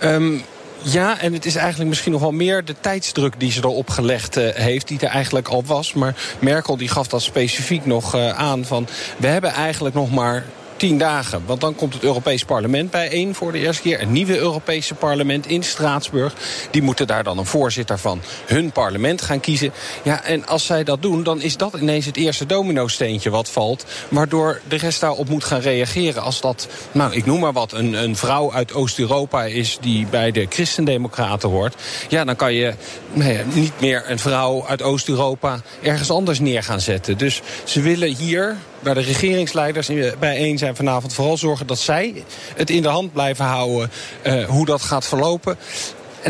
[0.04, 0.42] Um,
[0.82, 4.38] ja, en het is eigenlijk misschien nog wel meer de tijdsdruk die ze erop gelegd
[4.38, 5.94] uh, heeft, die er eigenlijk al was.
[5.94, 10.46] Maar Merkel die gaf dat specifiek nog uh, aan van we hebben eigenlijk nog maar
[10.78, 11.44] tien dagen.
[11.46, 14.02] Want dan komt het Europees Parlement bijeen voor de eerste keer.
[14.02, 16.34] Een nieuwe Europese parlement in Straatsburg.
[16.72, 19.72] Die moeten daar dan een voorzitter van hun parlement gaan kiezen.
[20.04, 23.86] Ja, en als zij dat doen, dan is dat ineens het eerste domino-steentje wat valt.
[24.10, 26.22] Waardoor de rest daarop moet gaan reageren.
[26.22, 30.32] Als dat, nou, ik noem maar wat, een, een vrouw uit Oost-Europa is die bij
[30.32, 31.76] de Christendemocraten hoort.
[32.10, 32.74] Ja, dan kan je
[33.14, 37.18] nee, niet meer een vrouw uit Oost-Europa ergens anders neer gaan zetten.
[37.18, 41.14] Dus ze willen hier waar de regeringsleiders bijeen zijn vanavond...
[41.14, 42.24] vooral zorgen dat zij
[42.56, 43.92] het in de hand blijven houden
[44.24, 45.58] uh, hoe dat gaat verlopen.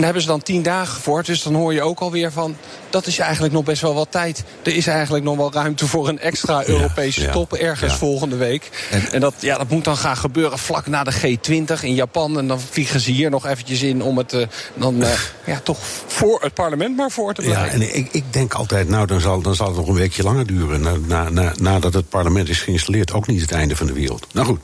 [0.02, 1.24] Daar hebben ze dan tien dagen voor.
[1.24, 2.56] Dus dan hoor je ook alweer van,
[2.90, 4.44] dat is eigenlijk nog best wel wat tijd.
[4.64, 7.98] Er is eigenlijk nog wel ruimte voor een extra Europese ja, top ergens ja.
[7.98, 8.88] volgende week.
[9.12, 12.38] En, dat, ja, dat moet dan gaan gebeuren vlak na de G20 in Japan.
[12.38, 15.10] En dan vliegen ze hier nog eventjes in om het eh, dan eh,
[15.46, 15.78] ja, toch
[16.08, 17.82] voor het parlement maar voor te Ja, blijven.
[17.82, 20.48] en ik, ik denk altijd, nou, dan zal, dan zal het nog een weekje langer
[20.48, 20.82] duren.
[20.82, 24.28] Na, na, na- nadat het parlement is geïnstalleerd, ook niet het einde van de wereld.
[24.34, 24.60] Nou goed,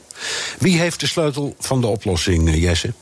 [0.58, 2.92] wie heeft de sleutel van de oplossing, eh, Jesse?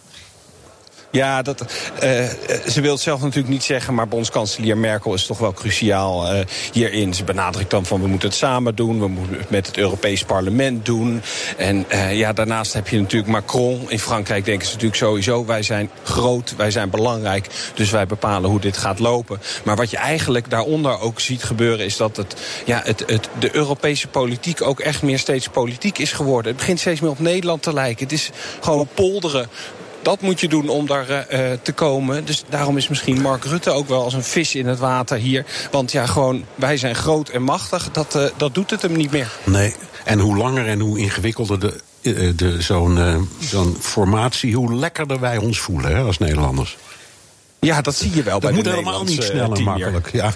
[1.12, 1.64] Ja, dat,
[2.01, 2.33] eh, eh,
[2.68, 6.46] ze wil het zelf natuurlijk niet zeggen, maar bondskanselier Merkel is toch wel cruciaal eh,
[6.73, 7.14] hierin.
[7.14, 10.25] Ze benadrukt dan van we moeten het samen doen, we moeten het met het Europees
[10.25, 11.23] Parlement doen.
[11.57, 13.90] En ja, daarnaast heb je natuurlijk Macron.
[13.90, 18.51] In Frankrijk denken ze natuurlijk sowieso, wij zijn groot, wij zijn belangrijk, dus wij bepalen
[18.51, 19.40] hoe dit gaat lopen.
[19.64, 23.55] Maar wat je eigenlijk daaronder ook ziet gebeuren is dat het, ja, het, het, de
[23.57, 26.51] Europese politiek ook echt meer steeds politiek is geworden.
[26.51, 28.05] Het begint steeds meer op Nederland te lijken.
[28.05, 29.49] Het is gewoon polderen
[30.02, 32.24] dat moet je doen om daar eh, eh, te komen.
[32.24, 35.44] Dus daarom is misschien Mark Rutte ook wel als een vis in het water hier.
[35.70, 37.90] Want ja, gewoon, wij zijn groot en machtig.
[37.90, 39.32] Dat, eh, dat doet het hem niet meer.
[39.44, 45.36] Nee, en hoe langer en hoe ingewikkelder de, de, zo'n zo'n formatie, hoe lekkerder wij
[45.36, 46.76] ons voelen hè, als Nederlanders.
[47.60, 50.12] Ja, dat zie je wel bij Dat moet de helemaal niet snel en makkelijk.
[50.12, 50.32] Ja.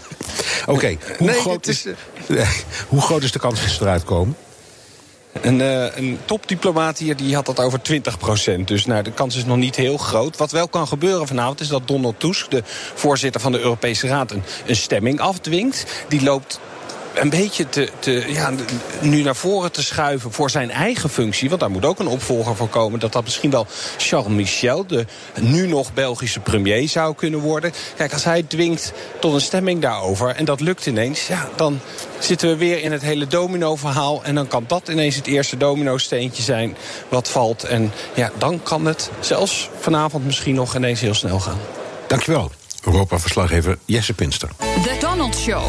[0.67, 1.87] Oké, hoe, nee, groot is,
[2.89, 4.37] hoe groot is de kans dat ze eruit komen?
[5.41, 8.69] Een, eh, een topdiplomaat hier die had dat over 20 procent.
[8.69, 10.37] Dus nou, de kans is nog niet heel groot.
[10.37, 12.63] Wat wel kan gebeuren vanavond is dat Donald Tusk, de
[12.95, 16.05] voorzitter van de Europese Raad, een, een stemming afdwingt.
[16.09, 16.61] Die loopt
[17.15, 18.53] een beetje te, te, ja,
[19.01, 21.49] nu naar voren te schuiven voor zijn eigen functie.
[21.49, 23.01] Want daar moet ook een opvolger voor komen.
[23.01, 25.07] Dat dat misschien wel Charles Michel, de
[25.41, 27.73] nu nog Belgische premier, zou kunnen worden.
[27.97, 31.81] Kijk, als hij dwingt tot een stemming daarover en dat lukt ineens, ja, dan
[32.19, 34.25] zitten we weer in het hele domino-verhaal.
[34.25, 36.77] En dan kan dat ineens het eerste domino-steentje zijn
[37.09, 37.65] wat valt.
[37.65, 41.59] En ja, dan kan het zelfs vanavond misschien nog ineens heel snel gaan.
[42.07, 42.51] Dankjewel,
[42.85, 44.49] Europa-verslaggever Jesse Pinster.
[44.59, 45.63] The Donald Show.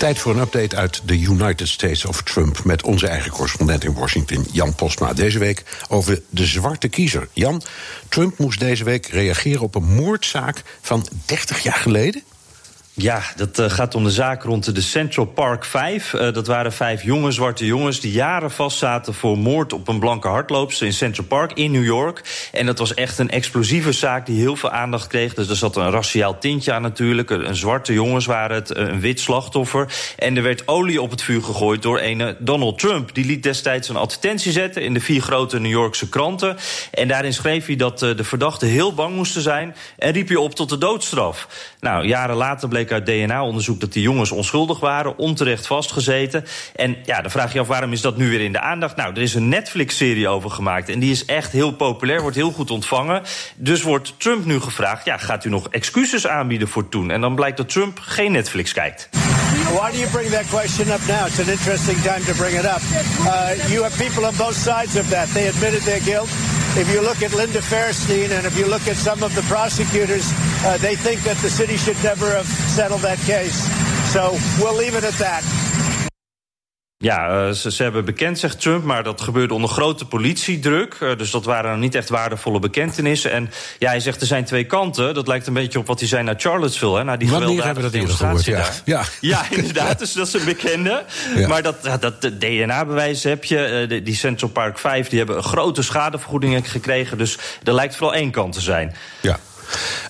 [0.00, 2.64] Tijd voor een update uit de United States of Trump...
[2.64, 5.12] met onze eigen correspondent in Washington, Jan Postma.
[5.12, 7.28] Deze week over de zwarte kiezer.
[7.32, 7.62] Jan,
[8.08, 12.22] Trump moest deze week reageren op een moordzaak van 30 jaar geleden?
[13.02, 16.14] Ja, dat eh, gaat om de zaak rond de Central Park 5.
[16.14, 20.28] Eh, dat waren vijf jonge zwarte jongens die jaren vastzaten voor moord op een blanke
[20.28, 22.48] hardloopster in Central Park in New York.
[22.52, 25.34] En dat was echt een explosieve zaak die heel veel aandacht kreeg.
[25.34, 27.30] Dus er zat een raciaal tintje aan natuurlijk.
[27.30, 29.92] Een, een zwarte jongens waren het, eh, een wit slachtoffer.
[30.18, 33.14] En er werd olie op het vuur gegooid door een Donald Trump.
[33.14, 36.56] Die liet destijds een advertentie zetten in de vier grote New Yorkse kranten.
[36.90, 39.76] En daarin schreef hij dat eh, de verdachten heel bang moesten zijn.
[39.98, 41.48] En riep hij op tot de doodstraf.
[41.80, 46.44] Nou, jaren later bleek uit DNA-onderzoek dat die jongens onschuldig waren, onterecht vastgezeten.
[46.76, 48.96] En ja, dan vraag je af waarom is dat nu weer in de aandacht?
[48.96, 52.50] Nou, er is een Netflix-serie over gemaakt en die is echt heel populair, wordt heel
[52.50, 53.22] goed ontvangen.
[53.56, 57.10] Dus wordt Trump nu gevraagd: ja, gaat u nog excuses aanbieden voor toen?
[57.10, 59.08] En dan blijkt dat Trump geen Netflix kijkt.
[59.72, 61.26] Why do you bring that question up now?
[61.26, 62.82] It's an interesting time to bring it up.
[63.20, 65.32] Uh, you have people on both sides of that.
[65.32, 66.28] They admitted their guilt.
[66.76, 70.30] If you look at Linda Fairstein and if you look at some of the prosecutors,
[70.64, 73.66] uh, they think that the city should never have settled that case.
[74.12, 75.42] So we'll leave it at that.
[77.02, 80.96] Ja, uh, ze, ze, hebben bekend, zegt Trump, maar dat gebeurde onder grote politiedruk.
[81.02, 83.30] Uh, dus dat waren niet echt waardevolle bekentenissen.
[83.30, 85.14] En ja, hij zegt er zijn twee kanten.
[85.14, 86.96] Dat lijkt een beetje op wat hij zei naar Charlottesville.
[86.96, 88.44] Hè, naar die Wanneer hebben we dat eerder gehoord?
[88.44, 88.68] Ja.
[88.84, 89.04] Ja.
[89.20, 89.98] ja, inderdaad.
[89.98, 91.04] dus dat is een bekende.
[91.36, 91.48] Ja.
[91.48, 93.88] Maar dat, dat DNA-bewijs heb je.
[93.90, 97.18] Uh, die Central Park 5 die hebben grote schadevergoeding gekregen.
[97.18, 98.94] Dus er lijkt vooral één kant te zijn.
[99.20, 99.38] Ja.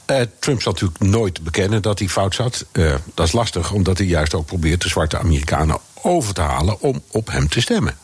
[0.06, 2.66] Uh, Trump zal natuurlijk nooit bekennen dat hij fout zat.
[2.72, 6.80] Uh, dat is lastig, omdat hij juist ook probeert de zwarte Amerikanen over te halen
[6.80, 7.98] om op hem te stemmen.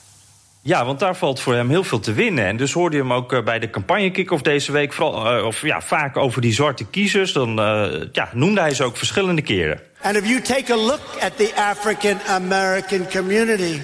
[0.63, 2.47] Ja, want daar valt voor hem heel veel te winnen.
[2.47, 4.93] En dus hoorde je hem ook bij de campagne kick-off deze week...
[4.93, 7.33] Vooral, uh, of, ja, vaak over die zwarte kiezers.
[7.33, 7.55] Dan
[8.13, 9.81] ja, noemde hij ze ook verschillende keren.
[10.03, 13.81] And if you take a look at the African American community...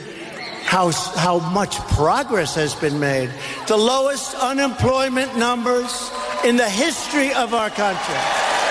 [0.70, 3.28] How, how much progress has been made.
[3.66, 6.10] The lowest unemployment numbers
[6.44, 8.61] in the history of our country.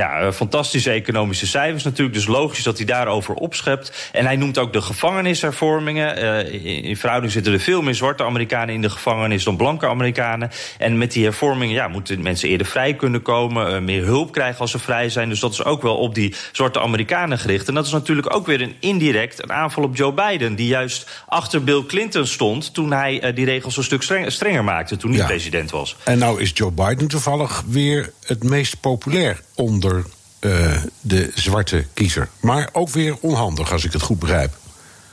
[0.00, 2.14] Ja, fantastische economische cijfers natuurlijk.
[2.14, 4.10] Dus logisch dat hij daarover opschept.
[4.12, 6.22] En hij noemt ook de gevangenishervormingen.
[6.24, 10.50] Uh, in verhouding zitten er veel meer zwarte Amerikanen in de gevangenis dan blanke Amerikanen.
[10.78, 13.74] En met die hervormingen ja, moeten mensen eerder vrij kunnen komen.
[13.74, 15.28] Uh, meer hulp krijgen als ze vrij zijn.
[15.28, 17.68] Dus dat is ook wel op die zwarte Amerikanen gericht.
[17.68, 20.54] En dat is natuurlijk ook weer een indirect een aanval op Joe Biden.
[20.54, 24.64] Die juist achter Bill Clinton stond toen hij uh, die regels een stuk strenger, strenger
[24.64, 24.96] maakte.
[24.96, 25.26] Toen hij ja.
[25.26, 25.96] president was.
[26.04, 30.04] En nou is Joe Biden toevallig weer het meest populair onder
[30.40, 32.28] uh, de zwarte kiezer.
[32.40, 34.56] Maar ook weer onhandig, als ik het goed begrijp.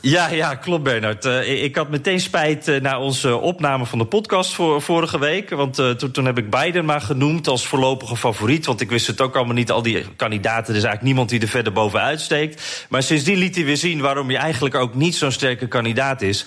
[0.04, 1.24] Ja, ja, klopt Bernard.
[1.24, 5.50] Uh, ik had meteen spijt uh, naar onze opname van de podcast voor, vorige week.
[5.50, 8.66] Want toen, toen heb ik Biden maar genoemd als voorlopige favoriet.
[8.66, 10.72] Want ik wist het ook allemaal niet, al die kandidaten.
[10.72, 12.86] Er is eigenlijk niemand die er verder bovenuit steekt.
[12.88, 16.46] Maar sindsdien liet hij weer zien waarom hij eigenlijk ook niet zo'n sterke kandidaat is.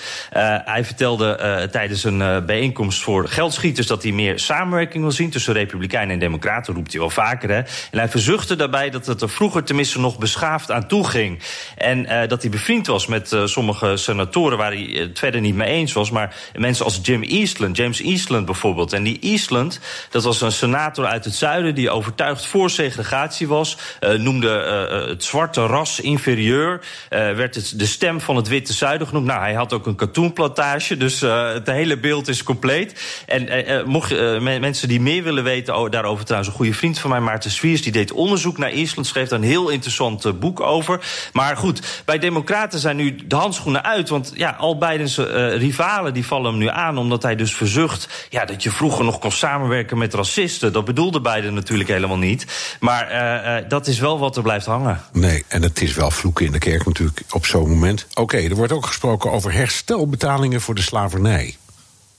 [0.65, 3.87] hij vertelde tijdens een bijeenkomst voor geldschieters...
[3.87, 6.73] dat hij meer samenwerking wil zien tussen Republikeinen en Democraten.
[6.73, 7.57] roept hij wel vaker, hè.
[7.91, 11.39] En hij verzuchtte daarbij dat het er vroeger tenminste nog beschaafd aan toe ging.
[11.77, 15.93] En dat hij bevriend was met sommige senatoren waar hij het verder niet mee eens
[15.93, 16.11] was.
[16.11, 18.93] Maar mensen als Jim Eastland, James Eastland bijvoorbeeld.
[18.93, 19.79] En die Eastland,
[20.09, 23.77] dat was een senator uit het zuiden die overtuigd voor segregatie was.
[23.99, 24.47] Uh, noemde
[24.91, 26.85] uh, het zwarte ras inferieur.
[27.09, 29.25] Werd het de stem van het witte zuiden genoemd.
[29.25, 33.23] Nou, hij had ook een katoenplantage, dus het hele beeld is compleet.
[33.25, 37.51] En mocht mensen die meer willen weten daarover, trouwens, een goede vriend van mij, Maarten
[37.51, 40.99] Swiers, die deed onderzoek naar Eastland, schreef daar een heel interessant boek over.
[41.33, 44.09] Maar goed, bij Democraten zijn nu handschoenen uit.
[44.09, 45.25] Want ja, al Bidens uh,
[45.57, 46.97] rivalen die vallen hem nu aan.
[46.97, 50.73] Omdat hij dus verzucht ja, dat je vroeger nog kon samenwerken met racisten.
[50.73, 52.45] Dat bedoelde Biden natuurlijk helemaal niet.
[52.79, 55.01] Maar uh, uh, dat is wel wat er blijft hangen.
[55.11, 58.07] Nee, en het is wel vloeken in de kerk natuurlijk op zo'n moment.
[58.13, 61.57] Oké, er wordt ook gesproken over herstelbetalingen voor de slavernij.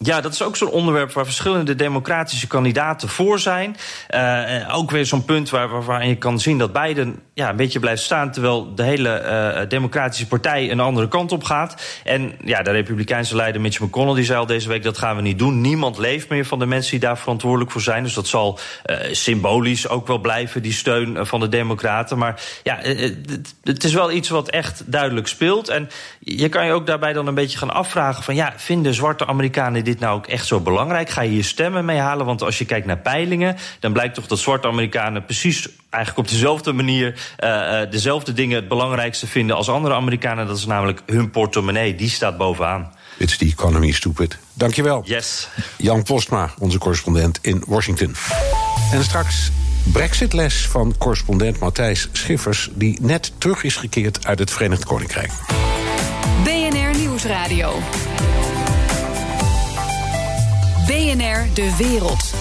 [0.00, 3.76] Ja, dat is ook zo'n onderwerp waar verschillende democratische kandidaten voor zijn.
[4.14, 7.78] Uh, ook weer zo'n punt waar, waar, je kan zien dat Biden ja, een beetje
[7.78, 8.32] blijft staan...
[8.32, 12.00] terwijl de hele uh, democratische partij een andere kant op gaat.
[12.04, 14.82] En ja, de republikeinse leider Mitch McConnell die zei al deze week...
[14.82, 15.60] dat gaan we niet doen.
[15.60, 18.02] Niemand leeft meer van de mensen die daar verantwoordelijk voor zijn.
[18.02, 22.18] Dus dat zal uh, symbolisch ook wel blijven, die steun van de democraten.
[22.18, 25.68] Maar ja, het, het is wel iets wat echt duidelijk speelt.
[25.68, 28.22] En je kan je ook daarbij dan een beetje gaan afvragen...
[28.22, 31.10] van ja, vinden zwarte Amerikanen dit nou ook echt zo belangrijk?
[31.10, 32.26] Ga je hier stemmen mee halen?
[32.26, 36.32] Want als je kijkt naar peilingen, dan blijkt toch dat zwarte Amerikanen precies eigenlijk op
[36.32, 40.46] dezelfde manier uh, dezelfde dingen het belangrijkste vinden als andere Amerikanen.
[40.46, 41.94] Dat is namelijk hun portemonnee.
[41.94, 42.92] Die staat bovenaan.
[43.18, 44.38] It's the economy, stupid.
[44.54, 45.02] Dankjewel.
[45.04, 45.48] Yes.
[45.76, 48.14] Jan Postma, onze correspondent in Washington.
[48.92, 49.50] En straks
[49.92, 52.68] Brexit-les van correspondent Matthijs Schiffers...
[52.74, 55.30] die net terug is gekeerd uit het Verenigd Koninkrijk.
[56.44, 57.82] BNR Nieuwsradio.
[60.88, 62.32] BNR De Wereld.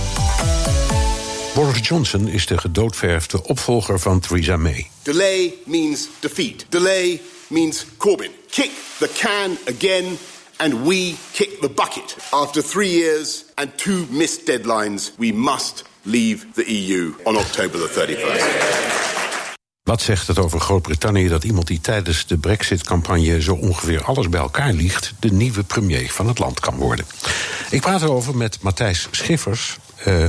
[1.53, 4.89] Boris Johnson is de gedoodverfde opvolger van Theresa May.
[5.03, 6.65] Delay means defeat.
[6.69, 8.31] Delay means Corbyn.
[8.49, 10.17] Kick the can again
[10.57, 12.17] and we kick the bucket.
[12.31, 17.87] After three years and two missed deadlines, we must leave the EU on October the
[17.87, 19.26] 31st.
[19.87, 24.39] Wat zegt het over Groot-Brittannië dat iemand die tijdens de Brexit-campagne zo ongeveer alles bij
[24.39, 27.05] elkaar liegt, de nieuwe premier van het land kan worden?
[27.69, 29.77] Ik praat erover met Matthijs Schiffers.
[30.07, 30.25] Uh,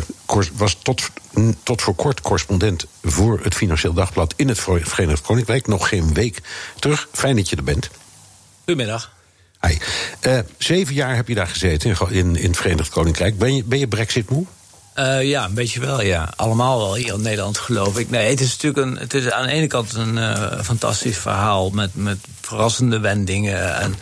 [0.52, 1.10] was tot,
[1.62, 5.66] tot voor kort correspondent voor het Financieel Dagblad in het Verenigd Koninkrijk.
[5.66, 6.40] Nog geen week
[6.78, 7.08] terug.
[7.12, 7.90] Fijn dat je er bent.
[8.64, 9.12] Goedemiddag.
[9.60, 9.76] Hi.
[10.22, 13.38] Uh, zeven jaar heb je daar gezeten in, in het Verenigd Koninkrijk.
[13.38, 14.46] Ben je, ben je Brexit-moe?
[14.98, 16.28] Uh, ja, een beetje wel, ja.
[16.36, 18.10] Allemaal wel hier in Nederland, geloof ik.
[18.10, 21.70] Nee, het is natuurlijk een, het is aan de ene kant een uh, fantastisch verhaal
[21.70, 23.94] met, met verrassende wendingen en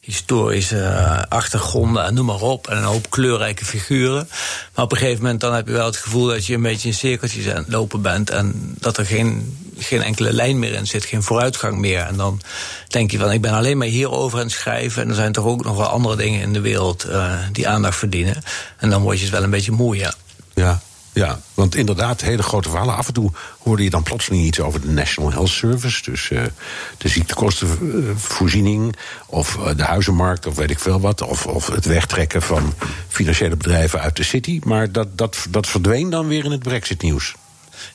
[0.00, 2.68] historische achtergronden en noem maar op.
[2.68, 4.28] En een hoop kleurrijke figuren.
[4.74, 6.88] Maar op een gegeven moment dan heb je wel het gevoel dat je een beetje
[6.88, 8.30] in cirkeltjes aan het lopen bent.
[8.30, 12.00] En dat er geen, geen enkele lijn meer in zit, geen vooruitgang meer.
[12.00, 12.40] En dan
[12.88, 15.02] denk je van, ik ben alleen maar hierover aan het schrijven.
[15.02, 17.06] En er zijn toch ook nog wel andere dingen in de wereld
[17.52, 18.42] die aandacht verdienen.
[18.76, 20.14] En dan word je het wel een beetje moe, ja.
[20.60, 20.80] Ja,
[21.12, 22.96] ja, want inderdaad, hele grote verhalen.
[22.96, 26.10] Af en toe hoorde je dan plotseling iets over de National Health Service.
[26.10, 26.42] Dus uh,
[26.98, 28.96] de ziektekostenvoorziening.
[29.26, 31.22] Of uh, de huizenmarkt, of weet ik veel wat.
[31.22, 32.74] Of, of het wegtrekken van
[33.08, 34.60] financiële bedrijven uit de city.
[34.64, 37.34] Maar dat, dat, dat verdween dan weer in het Brexit-nieuws.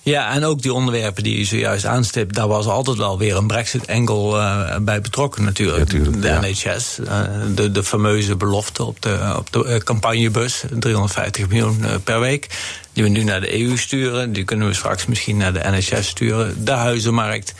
[0.01, 3.47] Ja, en ook die onderwerpen die je zojuist aanstipt, daar was altijd wel weer een
[3.47, 5.91] Brexit-engel uh, bij betrokken natuurlijk.
[5.91, 6.39] Ja, de ja.
[6.39, 7.21] NHS, uh,
[7.55, 12.47] de, de fameuze belofte op de, op de uh, campagnebus, 350 miljoen per week.
[12.93, 16.07] Die we nu naar de EU sturen, die kunnen we straks misschien naar de NHS
[16.07, 16.65] sturen.
[16.65, 17.53] De huizenmarkt,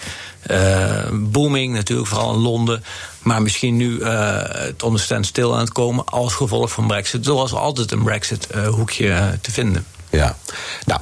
[1.14, 2.84] booming natuurlijk, vooral in Londen.
[3.20, 7.26] Maar misschien nu het onderstand stil aan het komen als gevolg van Brexit.
[7.26, 9.86] Zoals altijd een Brexit-hoekje te vinden.
[10.10, 10.38] Ja,
[10.86, 11.02] nou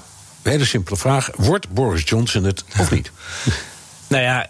[0.51, 1.29] hele simpele vraag.
[1.35, 3.11] Wordt Boris Johnson het of niet?
[4.07, 4.47] nou ja,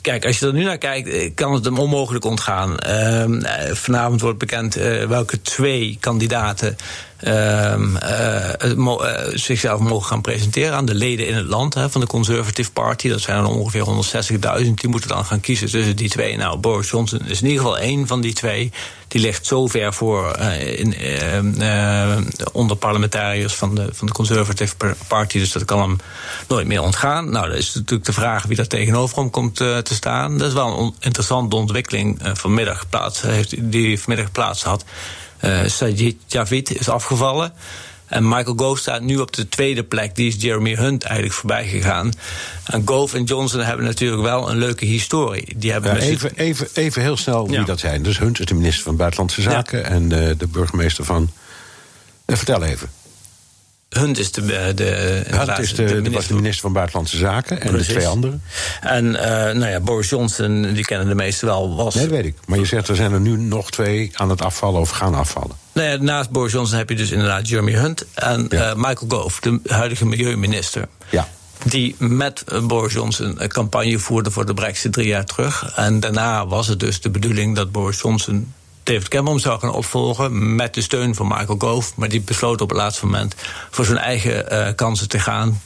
[0.00, 2.76] kijk, als je er nu naar kijkt, eh, kan het hem onmogelijk ontgaan.
[2.86, 3.24] Uh,
[3.72, 6.76] vanavond wordt bekend uh, welke twee kandidaten
[7.22, 12.00] ehm, eh, eh, zichzelf mogen gaan presenteren aan de leden in het land hè, van
[12.00, 13.08] de Conservative Party.
[13.08, 14.80] Dat zijn er ongeveer 160.000.
[14.80, 16.36] Die moeten dan gaan kiezen tussen die twee.
[16.36, 18.72] Nou, Boris Johnson is in ieder geval één van die twee.
[19.12, 22.18] Die ligt zo ver voor eh, in, eh, eh,
[22.52, 24.74] onder parlementariërs van de, van de Conservative
[25.08, 25.38] Party.
[25.38, 25.96] Dus dat kan hem
[26.48, 27.30] nooit meer ontgaan.
[27.30, 30.38] Nou, dat is natuurlijk de vraag wie daar tegenover hem komt te staan.
[30.38, 34.84] Dat is wel een interessante ontwikkeling vanmiddag plaats, heeft, die vanmiddag plaats had.
[35.42, 37.52] Eh Sajid Javid is afgevallen.
[38.06, 40.14] En Michael Gove staat nu op de tweede plek.
[40.16, 42.12] Die is Jeremy Hunt eigenlijk voorbij gegaan.
[42.66, 45.54] En Gove en Johnson hebben natuurlijk wel een leuke historie.
[45.56, 47.64] Die hebben Ja, even, even, even heel snel wie Ja.
[47.64, 48.02] dat zijn.
[48.02, 51.30] Dus Hunt is de minister van Buitenlandse Zaken en eh, de burgemeester van.
[52.24, 52.88] Eh, vertel even.
[53.92, 54.84] Hunt is de, de, de,
[55.30, 57.86] Hunt is de, de was de minister van Buitenlandse Zaken en Precies.
[57.86, 58.42] de twee anderen.
[58.80, 61.94] En eh, nou ja, Boris Johnson, die kennen de meesten wel, was...
[61.94, 62.36] Nee, dat weet ik.
[62.46, 65.56] Maar je zegt er zijn er nu nog twee aan het afvallen of gaan afvallen.
[65.72, 69.40] Nou ja, naast Boris Johnson heb je dus inderdaad Jeremy Hunt en eh, Michael Gove,
[69.40, 70.88] de huidige milieuminister.
[71.10, 71.28] Ja.
[71.64, 75.72] Die met eh, Boris Johnson een campagne voerde voor de Brexit drie jaar terug.
[75.76, 78.52] En daarna was het dus de bedoeling dat Boris Johnson
[78.82, 80.54] David Cameron zou gaan opvolgen.
[80.54, 81.92] met de steun van Michael Gove.
[81.96, 83.34] Maar die besloot op het laatste moment
[83.70, 85.60] voor zijn eigen eh, kansen te gaan.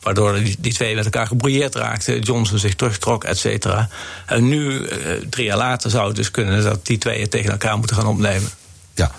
[0.00, 2.20] Waardoor die, die twee met elkaar gebrouilleerd raakten.
[2.20, 3.88] Johnson zich terugtrok, et cetera.
[4.26, 7.50] En nu, eh, drie jaar later, zou het dus kunnen dat die twee het tegen
[7.50, 8.50] elkaar moeten gaan opnemen.
[8.94, 9.10] Ja.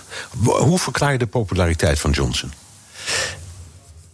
[0.43, 2.51] Hoe verklaar je de populariteit van Johnson?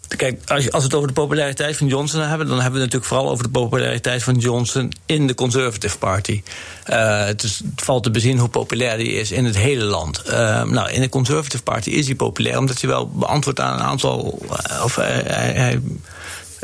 [0.07, 3.05] Kijk, als, we het over de populariteit van Johnson hebben, dan hebben we het natuurlijk
[3.05, 6.43] vooral over de populariteit van Johnson in de Conservative Party.
[6.83, 10.21] Eh, het, valt te bezien hoe populair die is in het hele land.
[10.21, 13.85] Eh, nou, in de Conservative Party is hij populair omdat hij wel beantwoordt aan een
[13.85, 14.39] aantal.
[14.49, 15.79] eh, of hij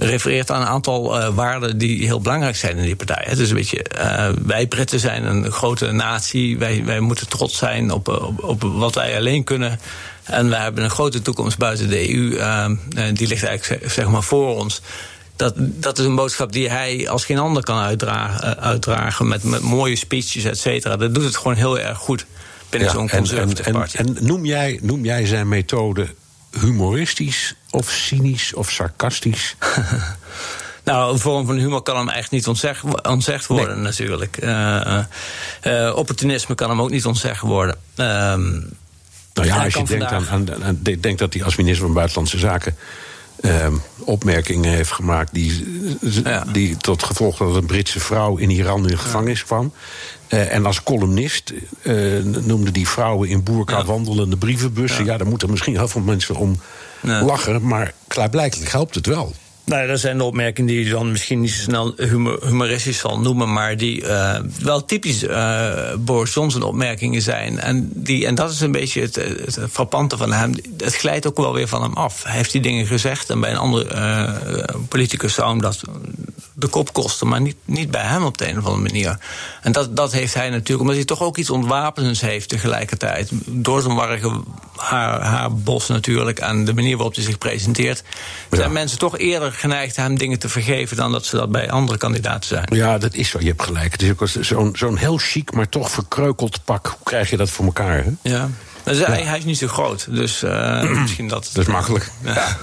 [0.01, 3.23] refereert aan een aantal eh, waarden die heel belangrijk zijn in die partij.
[3.27, 6.57] Het is een beetje, eh, wij Britten zijn een grote natie.
[6.57, 9.79] Wij, wij moeten trots zijn op, eh, op, op wat wij alleen kunnen.
[10.23, 12.35] En we hebben een grote toekomst buiten de EU.
[12.95, 14.81] en die ligt eigenlijk zeg- maar voor ons.
[15.35, 19.61] Dat, dat is een boodschap die hij als geen ander kan uitdragen, uitdragen met, met
[19.61, 20.97] mooie speeches, et cetera.
[20.97, 22.25] Dat doet het gewoon heel erg goed
[22.69, 23.97] binnen Ja, zo'n en, en, conservative en, party.
[23.97, 26.07] en noem, jij, noem jij zijn methode
[26.59, 29.55] humoristisch of cynisch of sarcastisch?
[30.83, 34.37] Nou, een vorm van humor kan hem echt niet ontzegd, ontzegd worden, natuurlijk.
[34.37, 34.97] Eh,
[35.61, 37.75] eh, opportunisme kan hem ook niet ontzegd worden.
[37.95, 38.41] Ehm,
[39.33, 41.85] Nou ja, als je denkt vandaag- aan, aan, aan- de- denkt dat hij als minister
[41.85, 42.75] van Buitenlandse Zaken
[43.41, 45.79] ehm, opmerkingen heeft gemaakt die,
[46.51, 49.73] die tot gevolg dat een Britse vrouw in Iran in gevangenis kwam.
[50.27, 51.53] Eh, en als columnist
[52.23, 55.05] noemde die vrouwen in boerka wandelende brievenbussen.
[55.05, 55.17] Ja.
[55.17, 56.59] daar moeten misschien heel veel mensen om
[57.01, 59.33] lachen, maar klaarblijkelijk helpt het wel.
[59.65, 63.19] Nou, dat zijn de opmerkingen die je dan misschien niet zo snel humor- humoristisch zal
[63.19, 67.59] noemen, maar die eh, wel typisch eh, Boris Johnson opmerkingen zijn.
[67.59, 70.53] En, die, en dat is een beetje het, het frappante van hem.
[70.77, 72.23] Het glijdt ook wel weer van hem af.
[72.23, 75.81] Hij heeft die dingen gezegd en bij een andere eh, politicus zou hem dat
[76.61, 79.17] de kop kosten, maar niet, niet bij hem op de een of andere manier.
[79.61, 83.29] En dat, dat heeft hij natuurlijk, omdat hij toch ook iets ontwapenends heeft tegelijkertijd.
[83.45, 84.41] Door zijn warrige
[84.75, 88.03] haar, haarbos natuurlijk en de manier waarop hij zich presenteert,
[88.51, 91.97] zijn mensen toch eerder geneigd hem dingen te vergeven dan dat ze dat bij andere
[91.97, 92.67] kandidaten zijn.
[92.71, 93.39] Ja, dat is zo.
[93.39, 93.91] Je hebt gelijk.
[93.91, 96.87] Het is ook zo'n zo'n heel chic, maar toch verkreukeld pak.
[96.87, 98.03] Hoe krijg je dat voor elkaar?
[98.03, 98.11] Hè?
[98.21, 98.49] Ja.
[98.83, 101.49] Dus hij, hij is niet zo groot, dus eh, misschien dat.
[101.53, 102.11] Dat is makkelijk.
[102.23, 102.57] Ja.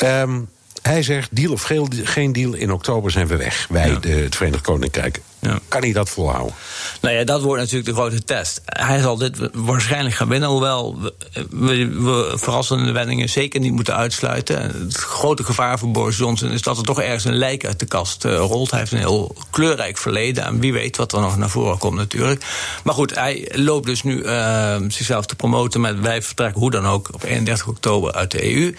[0.00, 0.40] Ehm,
[0.86, 3.66] hij zegt, deal of geen- geen deal, in oktober zijn we weg.
[3.70, 5.20] Wij, de, het Verenigd Koninkrijk.
[5.68, 6.54] Kan hij dat volhouden?
[7.00, 8.60] Nou ja, dat wordt natuurlijk de grote test.
[8.64, 11.14] Hij zal dit waarschijnlijk gaan winnen, hoewel we,
[11.50, 14.60] we, we verrassende wendingen zeker niet moeten uitsluiten.
[14.62, 17.86] Het grote gevaar voor Boris Johnson is dat er toch ergens een lijk uit de
[17.86, 18.70] kast eh, rolt.
[18.70, 21.96] Hij heeft een heel kleurrijk verleden en wie weet wat er nog naar voren komt
[21.96, 22.44] natuurlijk.
[22.84, 26.86] Maar goed, hij loopt dus nu eh, zichzelf te promoten met wij vertrekken hoe dan
[26.86, 28.74] ook op 31 oktober uit de EU.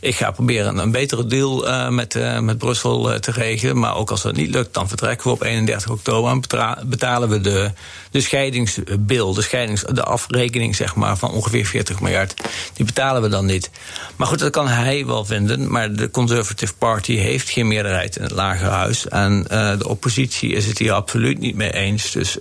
[0.00, 3.78] Ik ga proberen een betere deal uh, met, uh, met Brussel uh, te regelen.
[3.78, 6.30] Maar ook als dat niet lukt, dan vertrekken we op 31 oktober.
[6.30, 6.40] En
[6.88, 7.70] betalen we de,
[8.10, 12.34] de scheidingsbil, de, scheidings, de afrekening zeg maar, van ongeveer 40 miljard.
[12.72, 13.70] Die betalen we dan niet.
[14.16, 15.70] Maar goed, dat kan hij wel vinden.
[15.70, 19.08] Maar de Conservative Party heeft geen meerderheid in het lagerhuis.
[19.08, 19.42] En
[19.78, 22.10] de oppositie is het hier absoluut niet mee eens.
[22.12, 22.36] Dus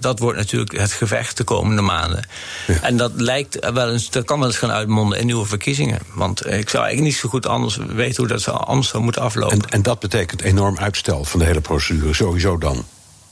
[0.00, 2.28] dat wordt natuurlijk het gevecht de komende maanden.
[2.66, 2.82] Ja.
[2.82, 5.98] En dat lijkt wel eens, dat kan wel eens gaan uitmonden in nieuwe verkiezingen.
[6.14, 9.60] Want ik zou eigenlijk niet zo goed anders weten hoe dat anders zou moeten aflopen.
[9.60, 12.84] En, en dat betekent enorm uitstel van de hele procedure, sowieso dan.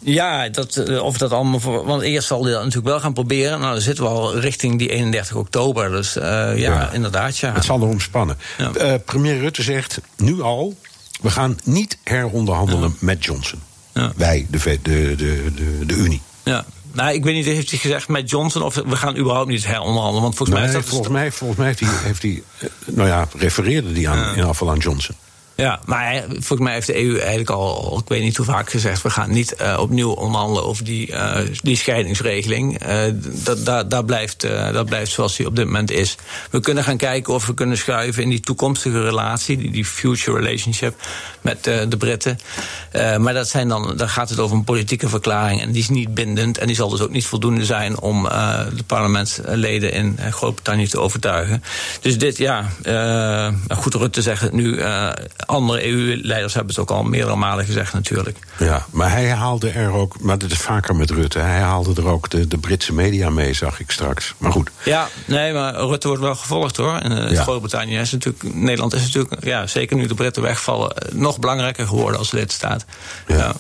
[0.04, 1.84] Ja, dat, of dat allemaal voor.
[1.84, 3.60] Want eerst zal hij dat natuurlijk wel gaan proberen.
[3.60, 5.90] Nou, dan zitten we al richting die 31 oktober.
[5.90, 7.52] Dus uh, ja, ja, inderdaad, ja.
[7.52, 8.38] Het zal erom spannen.
[8.58, 8.70] Ja.
[8.80, 10.76] Uh, premier Rutte zegt nu al:
[11.20, 12.96] we gaan niet heronderhandelen ja.
[13.00, 13.60] met Johnson.
[14.16, 16.22] Wij, de, de, de, de, de Unie.
[16.42, 16.64] Ja.
[16.92, 20.22] Nou, ik weet niet, heeft hij gezegd met Johnson of we gaan überhaupt niet heronderhandelen?
[20.22, 20.90] Want volgens Nee, mij is dat.
[20.90, 24.44] volgens, mij, volgens mij heeft hij, heeft hij eh, nou ja, refereerde die aan, in
[24.44, 25.14] geval aan Johnson.
[25.56, 29.02] Ja, maar volgens mij heeft de EU eigenlijk al, ik weet niet hoe vaak gezegd,
[29.02, 32.78] we gaan niet eh, opnieuw onderhandelen over die, eh, die scheidingsregeling.
[32.78, 32.98] Eh,
[33.44, 34.40] dat, dat, blijft,
[34.72, 36.16] dat blijft zoals die op dit moment is.
[36.50, 40.38] We kunnen gaan kijken of we kunnen schuiven in die toekomstige relatie, die, die future
[40.38, 40.94] relationship
[41.40, 42.38] met de Britten.
[43.18, 46.14] Maar dat zijn dan, dan gaat het over een politieke verklaring en die is niet
[46.14, 51.00] bindend en die zal dus ook niet voldoende zijn om de parlementsleden in Groot-Brittannië te
[51.00, 51.62] overtuigen.
[52.00, 54.80] Dus dit, ja, eh, goed, Rutte zegt het nu.
[55.46, 58.38] Eh, andere EU-leiders hebben het ook al meerdere malen gezegd natuurlijk.
[58.58, 62.06] Ja, maar hij haalde er ook, maar dit is vaker met Rutte, hij haalde er
[62.08, 64.34] ook de, de Britse media mee, zag ik straks.
[64.38, 66.96] Maar goed, Ja, nee, maar Rutte wordt wel gevolgd hoor.
[66.96, 67.42] En eh, Ja.
[67.42, 71.86] Groot-Brittannië is natuurlijk, Nederland is natuurlijk, ja, zeker nu de Britten wegvallen, eh, nog belangrijker
[71.86, 72.84] geworden als lidstaat.
[73.26, 73.54] ja.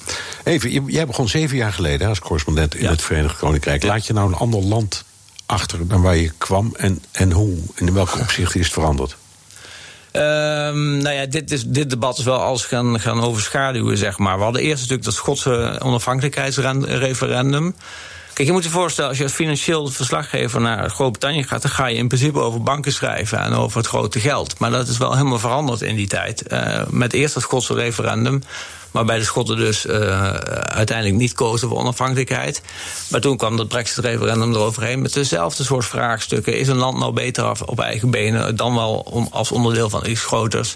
[0.44, 2.90] even, je- jij begon zeven jaar geleden als correspondent in Ja.
[2.90, 3.82] het Verenigd Koninkrijk.
[3.82, 5.04] Laat je nou een ander land
[5.46, 9.16] achter dan waar je kwam en, en hoe, in welke opzichten is het veranderd?
[10.14, 14.36] Ehm, nou ja, dit, is, dit debat is wel alles gaan, gaan overschaduwen, zeg maar.
[14.36, 17.74] We hadden eerst natuurlijk dat Schotse onafhankelijkheidsreferendum.
[18.32, 21.86] Kijk, je moet je voorstellen, als je als financieel verslaggever naar Groot-Brittannië gaat, dan ga
[21.86, 24.58] je in principe over banken schrijven en over het grote geld.
[24.58, 26.42] Maar dat is wel helemaal veranderd in die tijd.
[26.42, 28.42] Eh, met eerst dat Schotse referendum,
[28.94, 30.30] waarbij de Schotten dus eh,
[30.62, 32.62] uiteindelijk niet kozen voor onafhankelijkheid.
[33.10, 36.58] Maar toen kwam dat Brexit-referendum eroverheen met dezelfde soort vraagstukken.
[36.58, 40.06] Is een land nou beter af op eigen benen dan wel om, als onderdeel van
[40.06, 40.74] iets groters?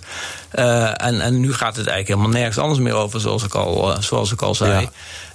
[0.50, 3.92] Eh, en, en nu gaat het eigenlijk helemaal nergens anders meer over, zoals ik al,
[3.92, 4.88] eh, zoals ik al zei.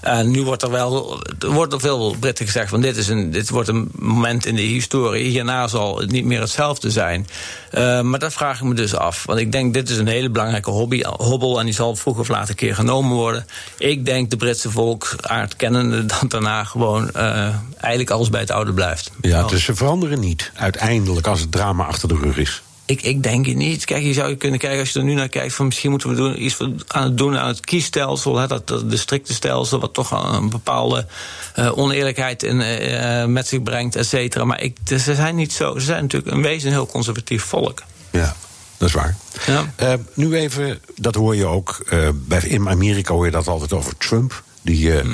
[0.04, 3.32] En nu wordt er wel er wordt door veel Britten gezegd: van dit, is een,
[3.32, 5.30] dit wordt een moment in de historie.
[5.30, 7.28] Hierna zal het niet meer hetzelfde zijn.
[7.72, 9.26] Eh, maar dat vraag ik me dus af.
[9.26, 11.60] Want ik denk, dit is een hele belangrijke hobby, hobbel.
[11.60, 13.46] En die zal vroeg of laat een keer genomen worden.
[13.78, 18.74] Ik denk de Britse volksaard kennende dat daarna gewoon eh, eigenlijk alles bij het oude
[18.74, 19.12] blijft.
[19.22, 22.62] Ja, dus ze veranderen niet uiteindelijk als het drama achter de rug is.
[22.86, 23.86] Ik, ik denk het niet.
[23.86, 25.54] Kijk, je zou je kunnen kijken als je er nu naar kijkt.
[25.54, 26.58] Van misschien moeten we doen, iets
[26.88, 28.38] aan het doen aan het kiesstelsel.
[28.38, 31.08] Hè, dat, dat districtenstelsel, wat toch een bepaalde
[31.56, 34.46] eh, oneerlijkheid in, eh, met zich brengt, et cetera.
[34.46, 35.80] Maar ik, ze zijn niet zo.
[35.80, 37.84] Ze zijn natuurlijk een wezen een heel conservatief volk.
[38.12, 38.36] Ja,
[38.78, 39.16] dat is waar.
[39.46, 39.74] Ja.
[39.76, 41.84] Eh, nu even, dat hoor je ook.
[41.90, 44.44] eh, bij, in Amerika hoor je dat altijd over Trump.
[44.62, 45.08] Die, eh,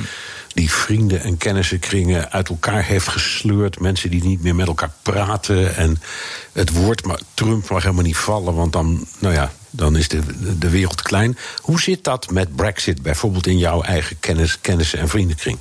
[0.60, 3.80] die vrienden en kennissenkringen uit elkaar heeft gesleurd.
[3.80, 5.76] Mensen die niet meer met elkaar praten.
[5.76, 6.02] En
[6.52, 10.22] het woord maar Trump mag helemaal niet vallen, want dan, nou ja, dan is de,
[10.58, 11.38] de wereld klein.
[11.62, 15.58] Hoe zit dat met Brexit bijvoorbeeld in jouw eigen kennis, kennissen en vriendenkring?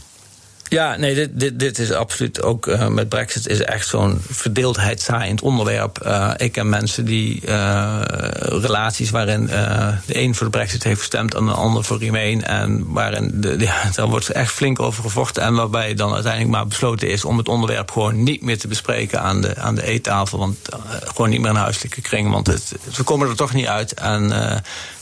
[0.68, 5.42] Ja, nee, dit, dit, dit is absoluut ook eh, met Brexit is echt zo'n verdeeldheidszaaiend
[5.42, 5.98] onderwerp.
[5.98, 8.00] Eh, ik ken mensen die eh,
[8.40, 12.44] relaties waarin de een voor de Brexit heeft gestemd en de ander voor Remain.
[12.44, 15.42] En waarin de, ja, daar wordt echt flink over gevochten.
[15.42, 19.20] En waarbij dan uiteindelijk maar besloten is om het onderwerp gewoon niet meer te bespreken
[19.20, 20.38] aan de, aan de eettafel.
[20.38, 20.56] Want
[21.04, 22.30] gewoon niet meer in huiselijke kring.
[22.30, 23.94] Want het, we komen er toch niet uit.
[23.94, 24.32] En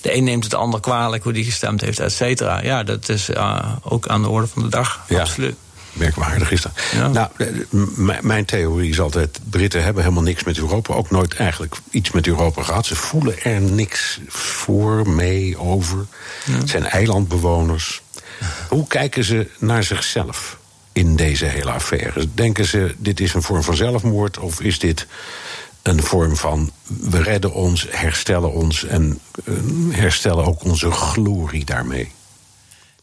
[0.06, 2.62] de een neemt het ander kwalijk hoe die gestemd heeft, et cetera.
[2.62, 5.04] Ja, dat is eh, ook aan de orde van de dag.
[5.08, 5.20] Ja.
[5.20, 5.54] Absoluut.
[5.92, 6.72] Merkwaardig is dat.
[6.92, 7.08] Ja.
[7.08, 10.94] Nou, eh, mijn theorie is altijd: Britten hebben helemaal niks met Europa.
[10.94, 12.86] Ook nooit eigenlijk iets met Europa gehad.
[12.86, 16.06] Ze voelen er niks voor, mee, over.
[16.50, 18.02] Het zijn eilandbewoners.
[18.68, 20.56] Hoe kijken ze naar zichzelf
[20.92, 22.28] in deze hele affaire?
[22.34, 24.38] Denken ze: dit is een vorm van zelfmoord?
[24.38, 25.06] Of is dit
[25.86, 29.54] een vorm van: we redden ons, herstellen ons en eh,
[29.90, 32.12] herstellen ook onze glorie daarmee?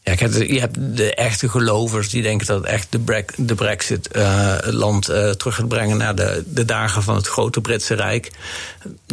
[0.04, 4.56] Ja, je hebt de echte gelovers die denken dat echt de, brek, de Brexit eh,
[4.56, 8.30] het land eh, terug gaat brengen naar de, de dagen van het grote Britse Rijk.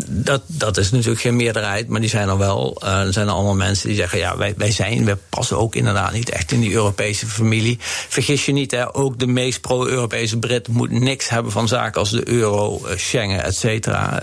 [0.06, 2.78] Dat, dat is natuurlijk geen meerderheid, maar die zijn er wel.
[2.82, 5.76] Eh, er zijn er allemaal mensen die zeggen: ja, wij, wij zijn, wij passen ook
[5.76, 7.78] inderdaad niet echt in die Europese familie.
[8.08, 12.10] Vergis je niet, hè, ook de meest pro-Europese Brit moet niks hebben van zaken als
[12.10, 14.20] de euro, Schengen, et cetera.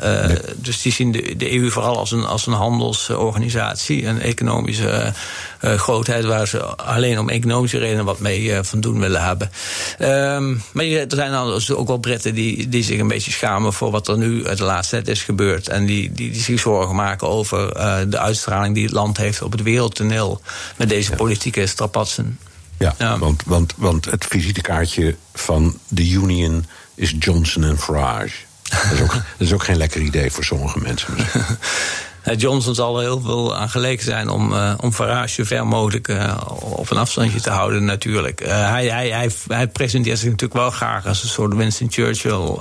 [0.57, 5.13] Dus die zien de, de EU vooral als een, als een handelsorganisatie, een economische
[5.61, 9.51] grootheid waar ze alleen om economische redenen wat mee eh, van doen willen hebben.
[9.99, 13.91] Ehm, maar er zijn dus ook wel Britten die, die zich een beetje schamen voor
[13.91, 15.69] wat er nu de laatste tijd is gebeurd.
[15.69, 19.43] En die, die, die zich zorgen maken over eh, de uitstraling die het land heeft
[19.43, 20.41] op het wereldtoneel
[20.77, 22.39] met deze politieke strapatsen.
[22.79, 23.19] Ja, Ja.
[23.19, 28.37] Want, want, want het visitekaartje van de Union is Johnson en Farage.
[28.63, 31.15] Dat is, ook, dat is ook geen lekker idee voor sommige mensen.
[32.29, 35.67] Eh, Johnson zal er heel veel aan gelegen zijn om, eh, om Farage zo ver
[35.67, 38.41] mogelijk eh, op een afstandje te houden, natuurlijk.
[38.45, 42.57] Hij, hij, hij, hij presenteert zich natuurlijk wel graag als een soort Winston Churchill,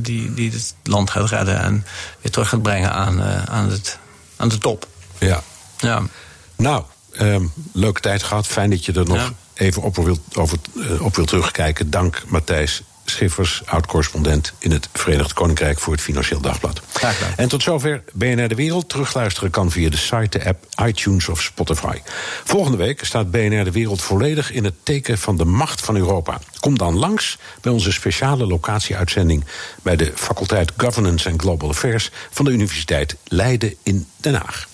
[0.00, 1.84] die, die het land gaat redden en
[2.20, 3.98] weer terug gaat brengen aan, aan, het,
[4.36, 4.86] aan de top.
[5.18, 5.42] Ja.
[5.78, 6.02] Ja.
[6.56, 8.46] Nou, eh, Ehm, leuke tijd gehad.
[8.46, 9.30] Fijn dat je er nog Ja.
[9.54, 10.58] even op wil, over,
[11.00, 11.90] op wil terugkijken.
[11.90, 16.80] Dank Matthijs Schiffers, oud-correspondent in het Verenigd Koninkrijk voor het Financieel Dagblad.
[16.92, 17.32] Graag gedaan.
[17.36, 18.88] En tot zover BNR De Wereld.
[18.88, 21.98] Terugluisteren kan via de site, de app, iTunes of Spotify.
[22.44, 26.38] Volgende week staat BNR De Wereld volledig in het teken van de macht van Europa.
[26.60, 29.44] Kom dan langs bij onze speciale locatieuitzending
[29.82, 34.70] bij de faculteit Governance and Global Affairs van de Universiteit Leiden in Den Haag.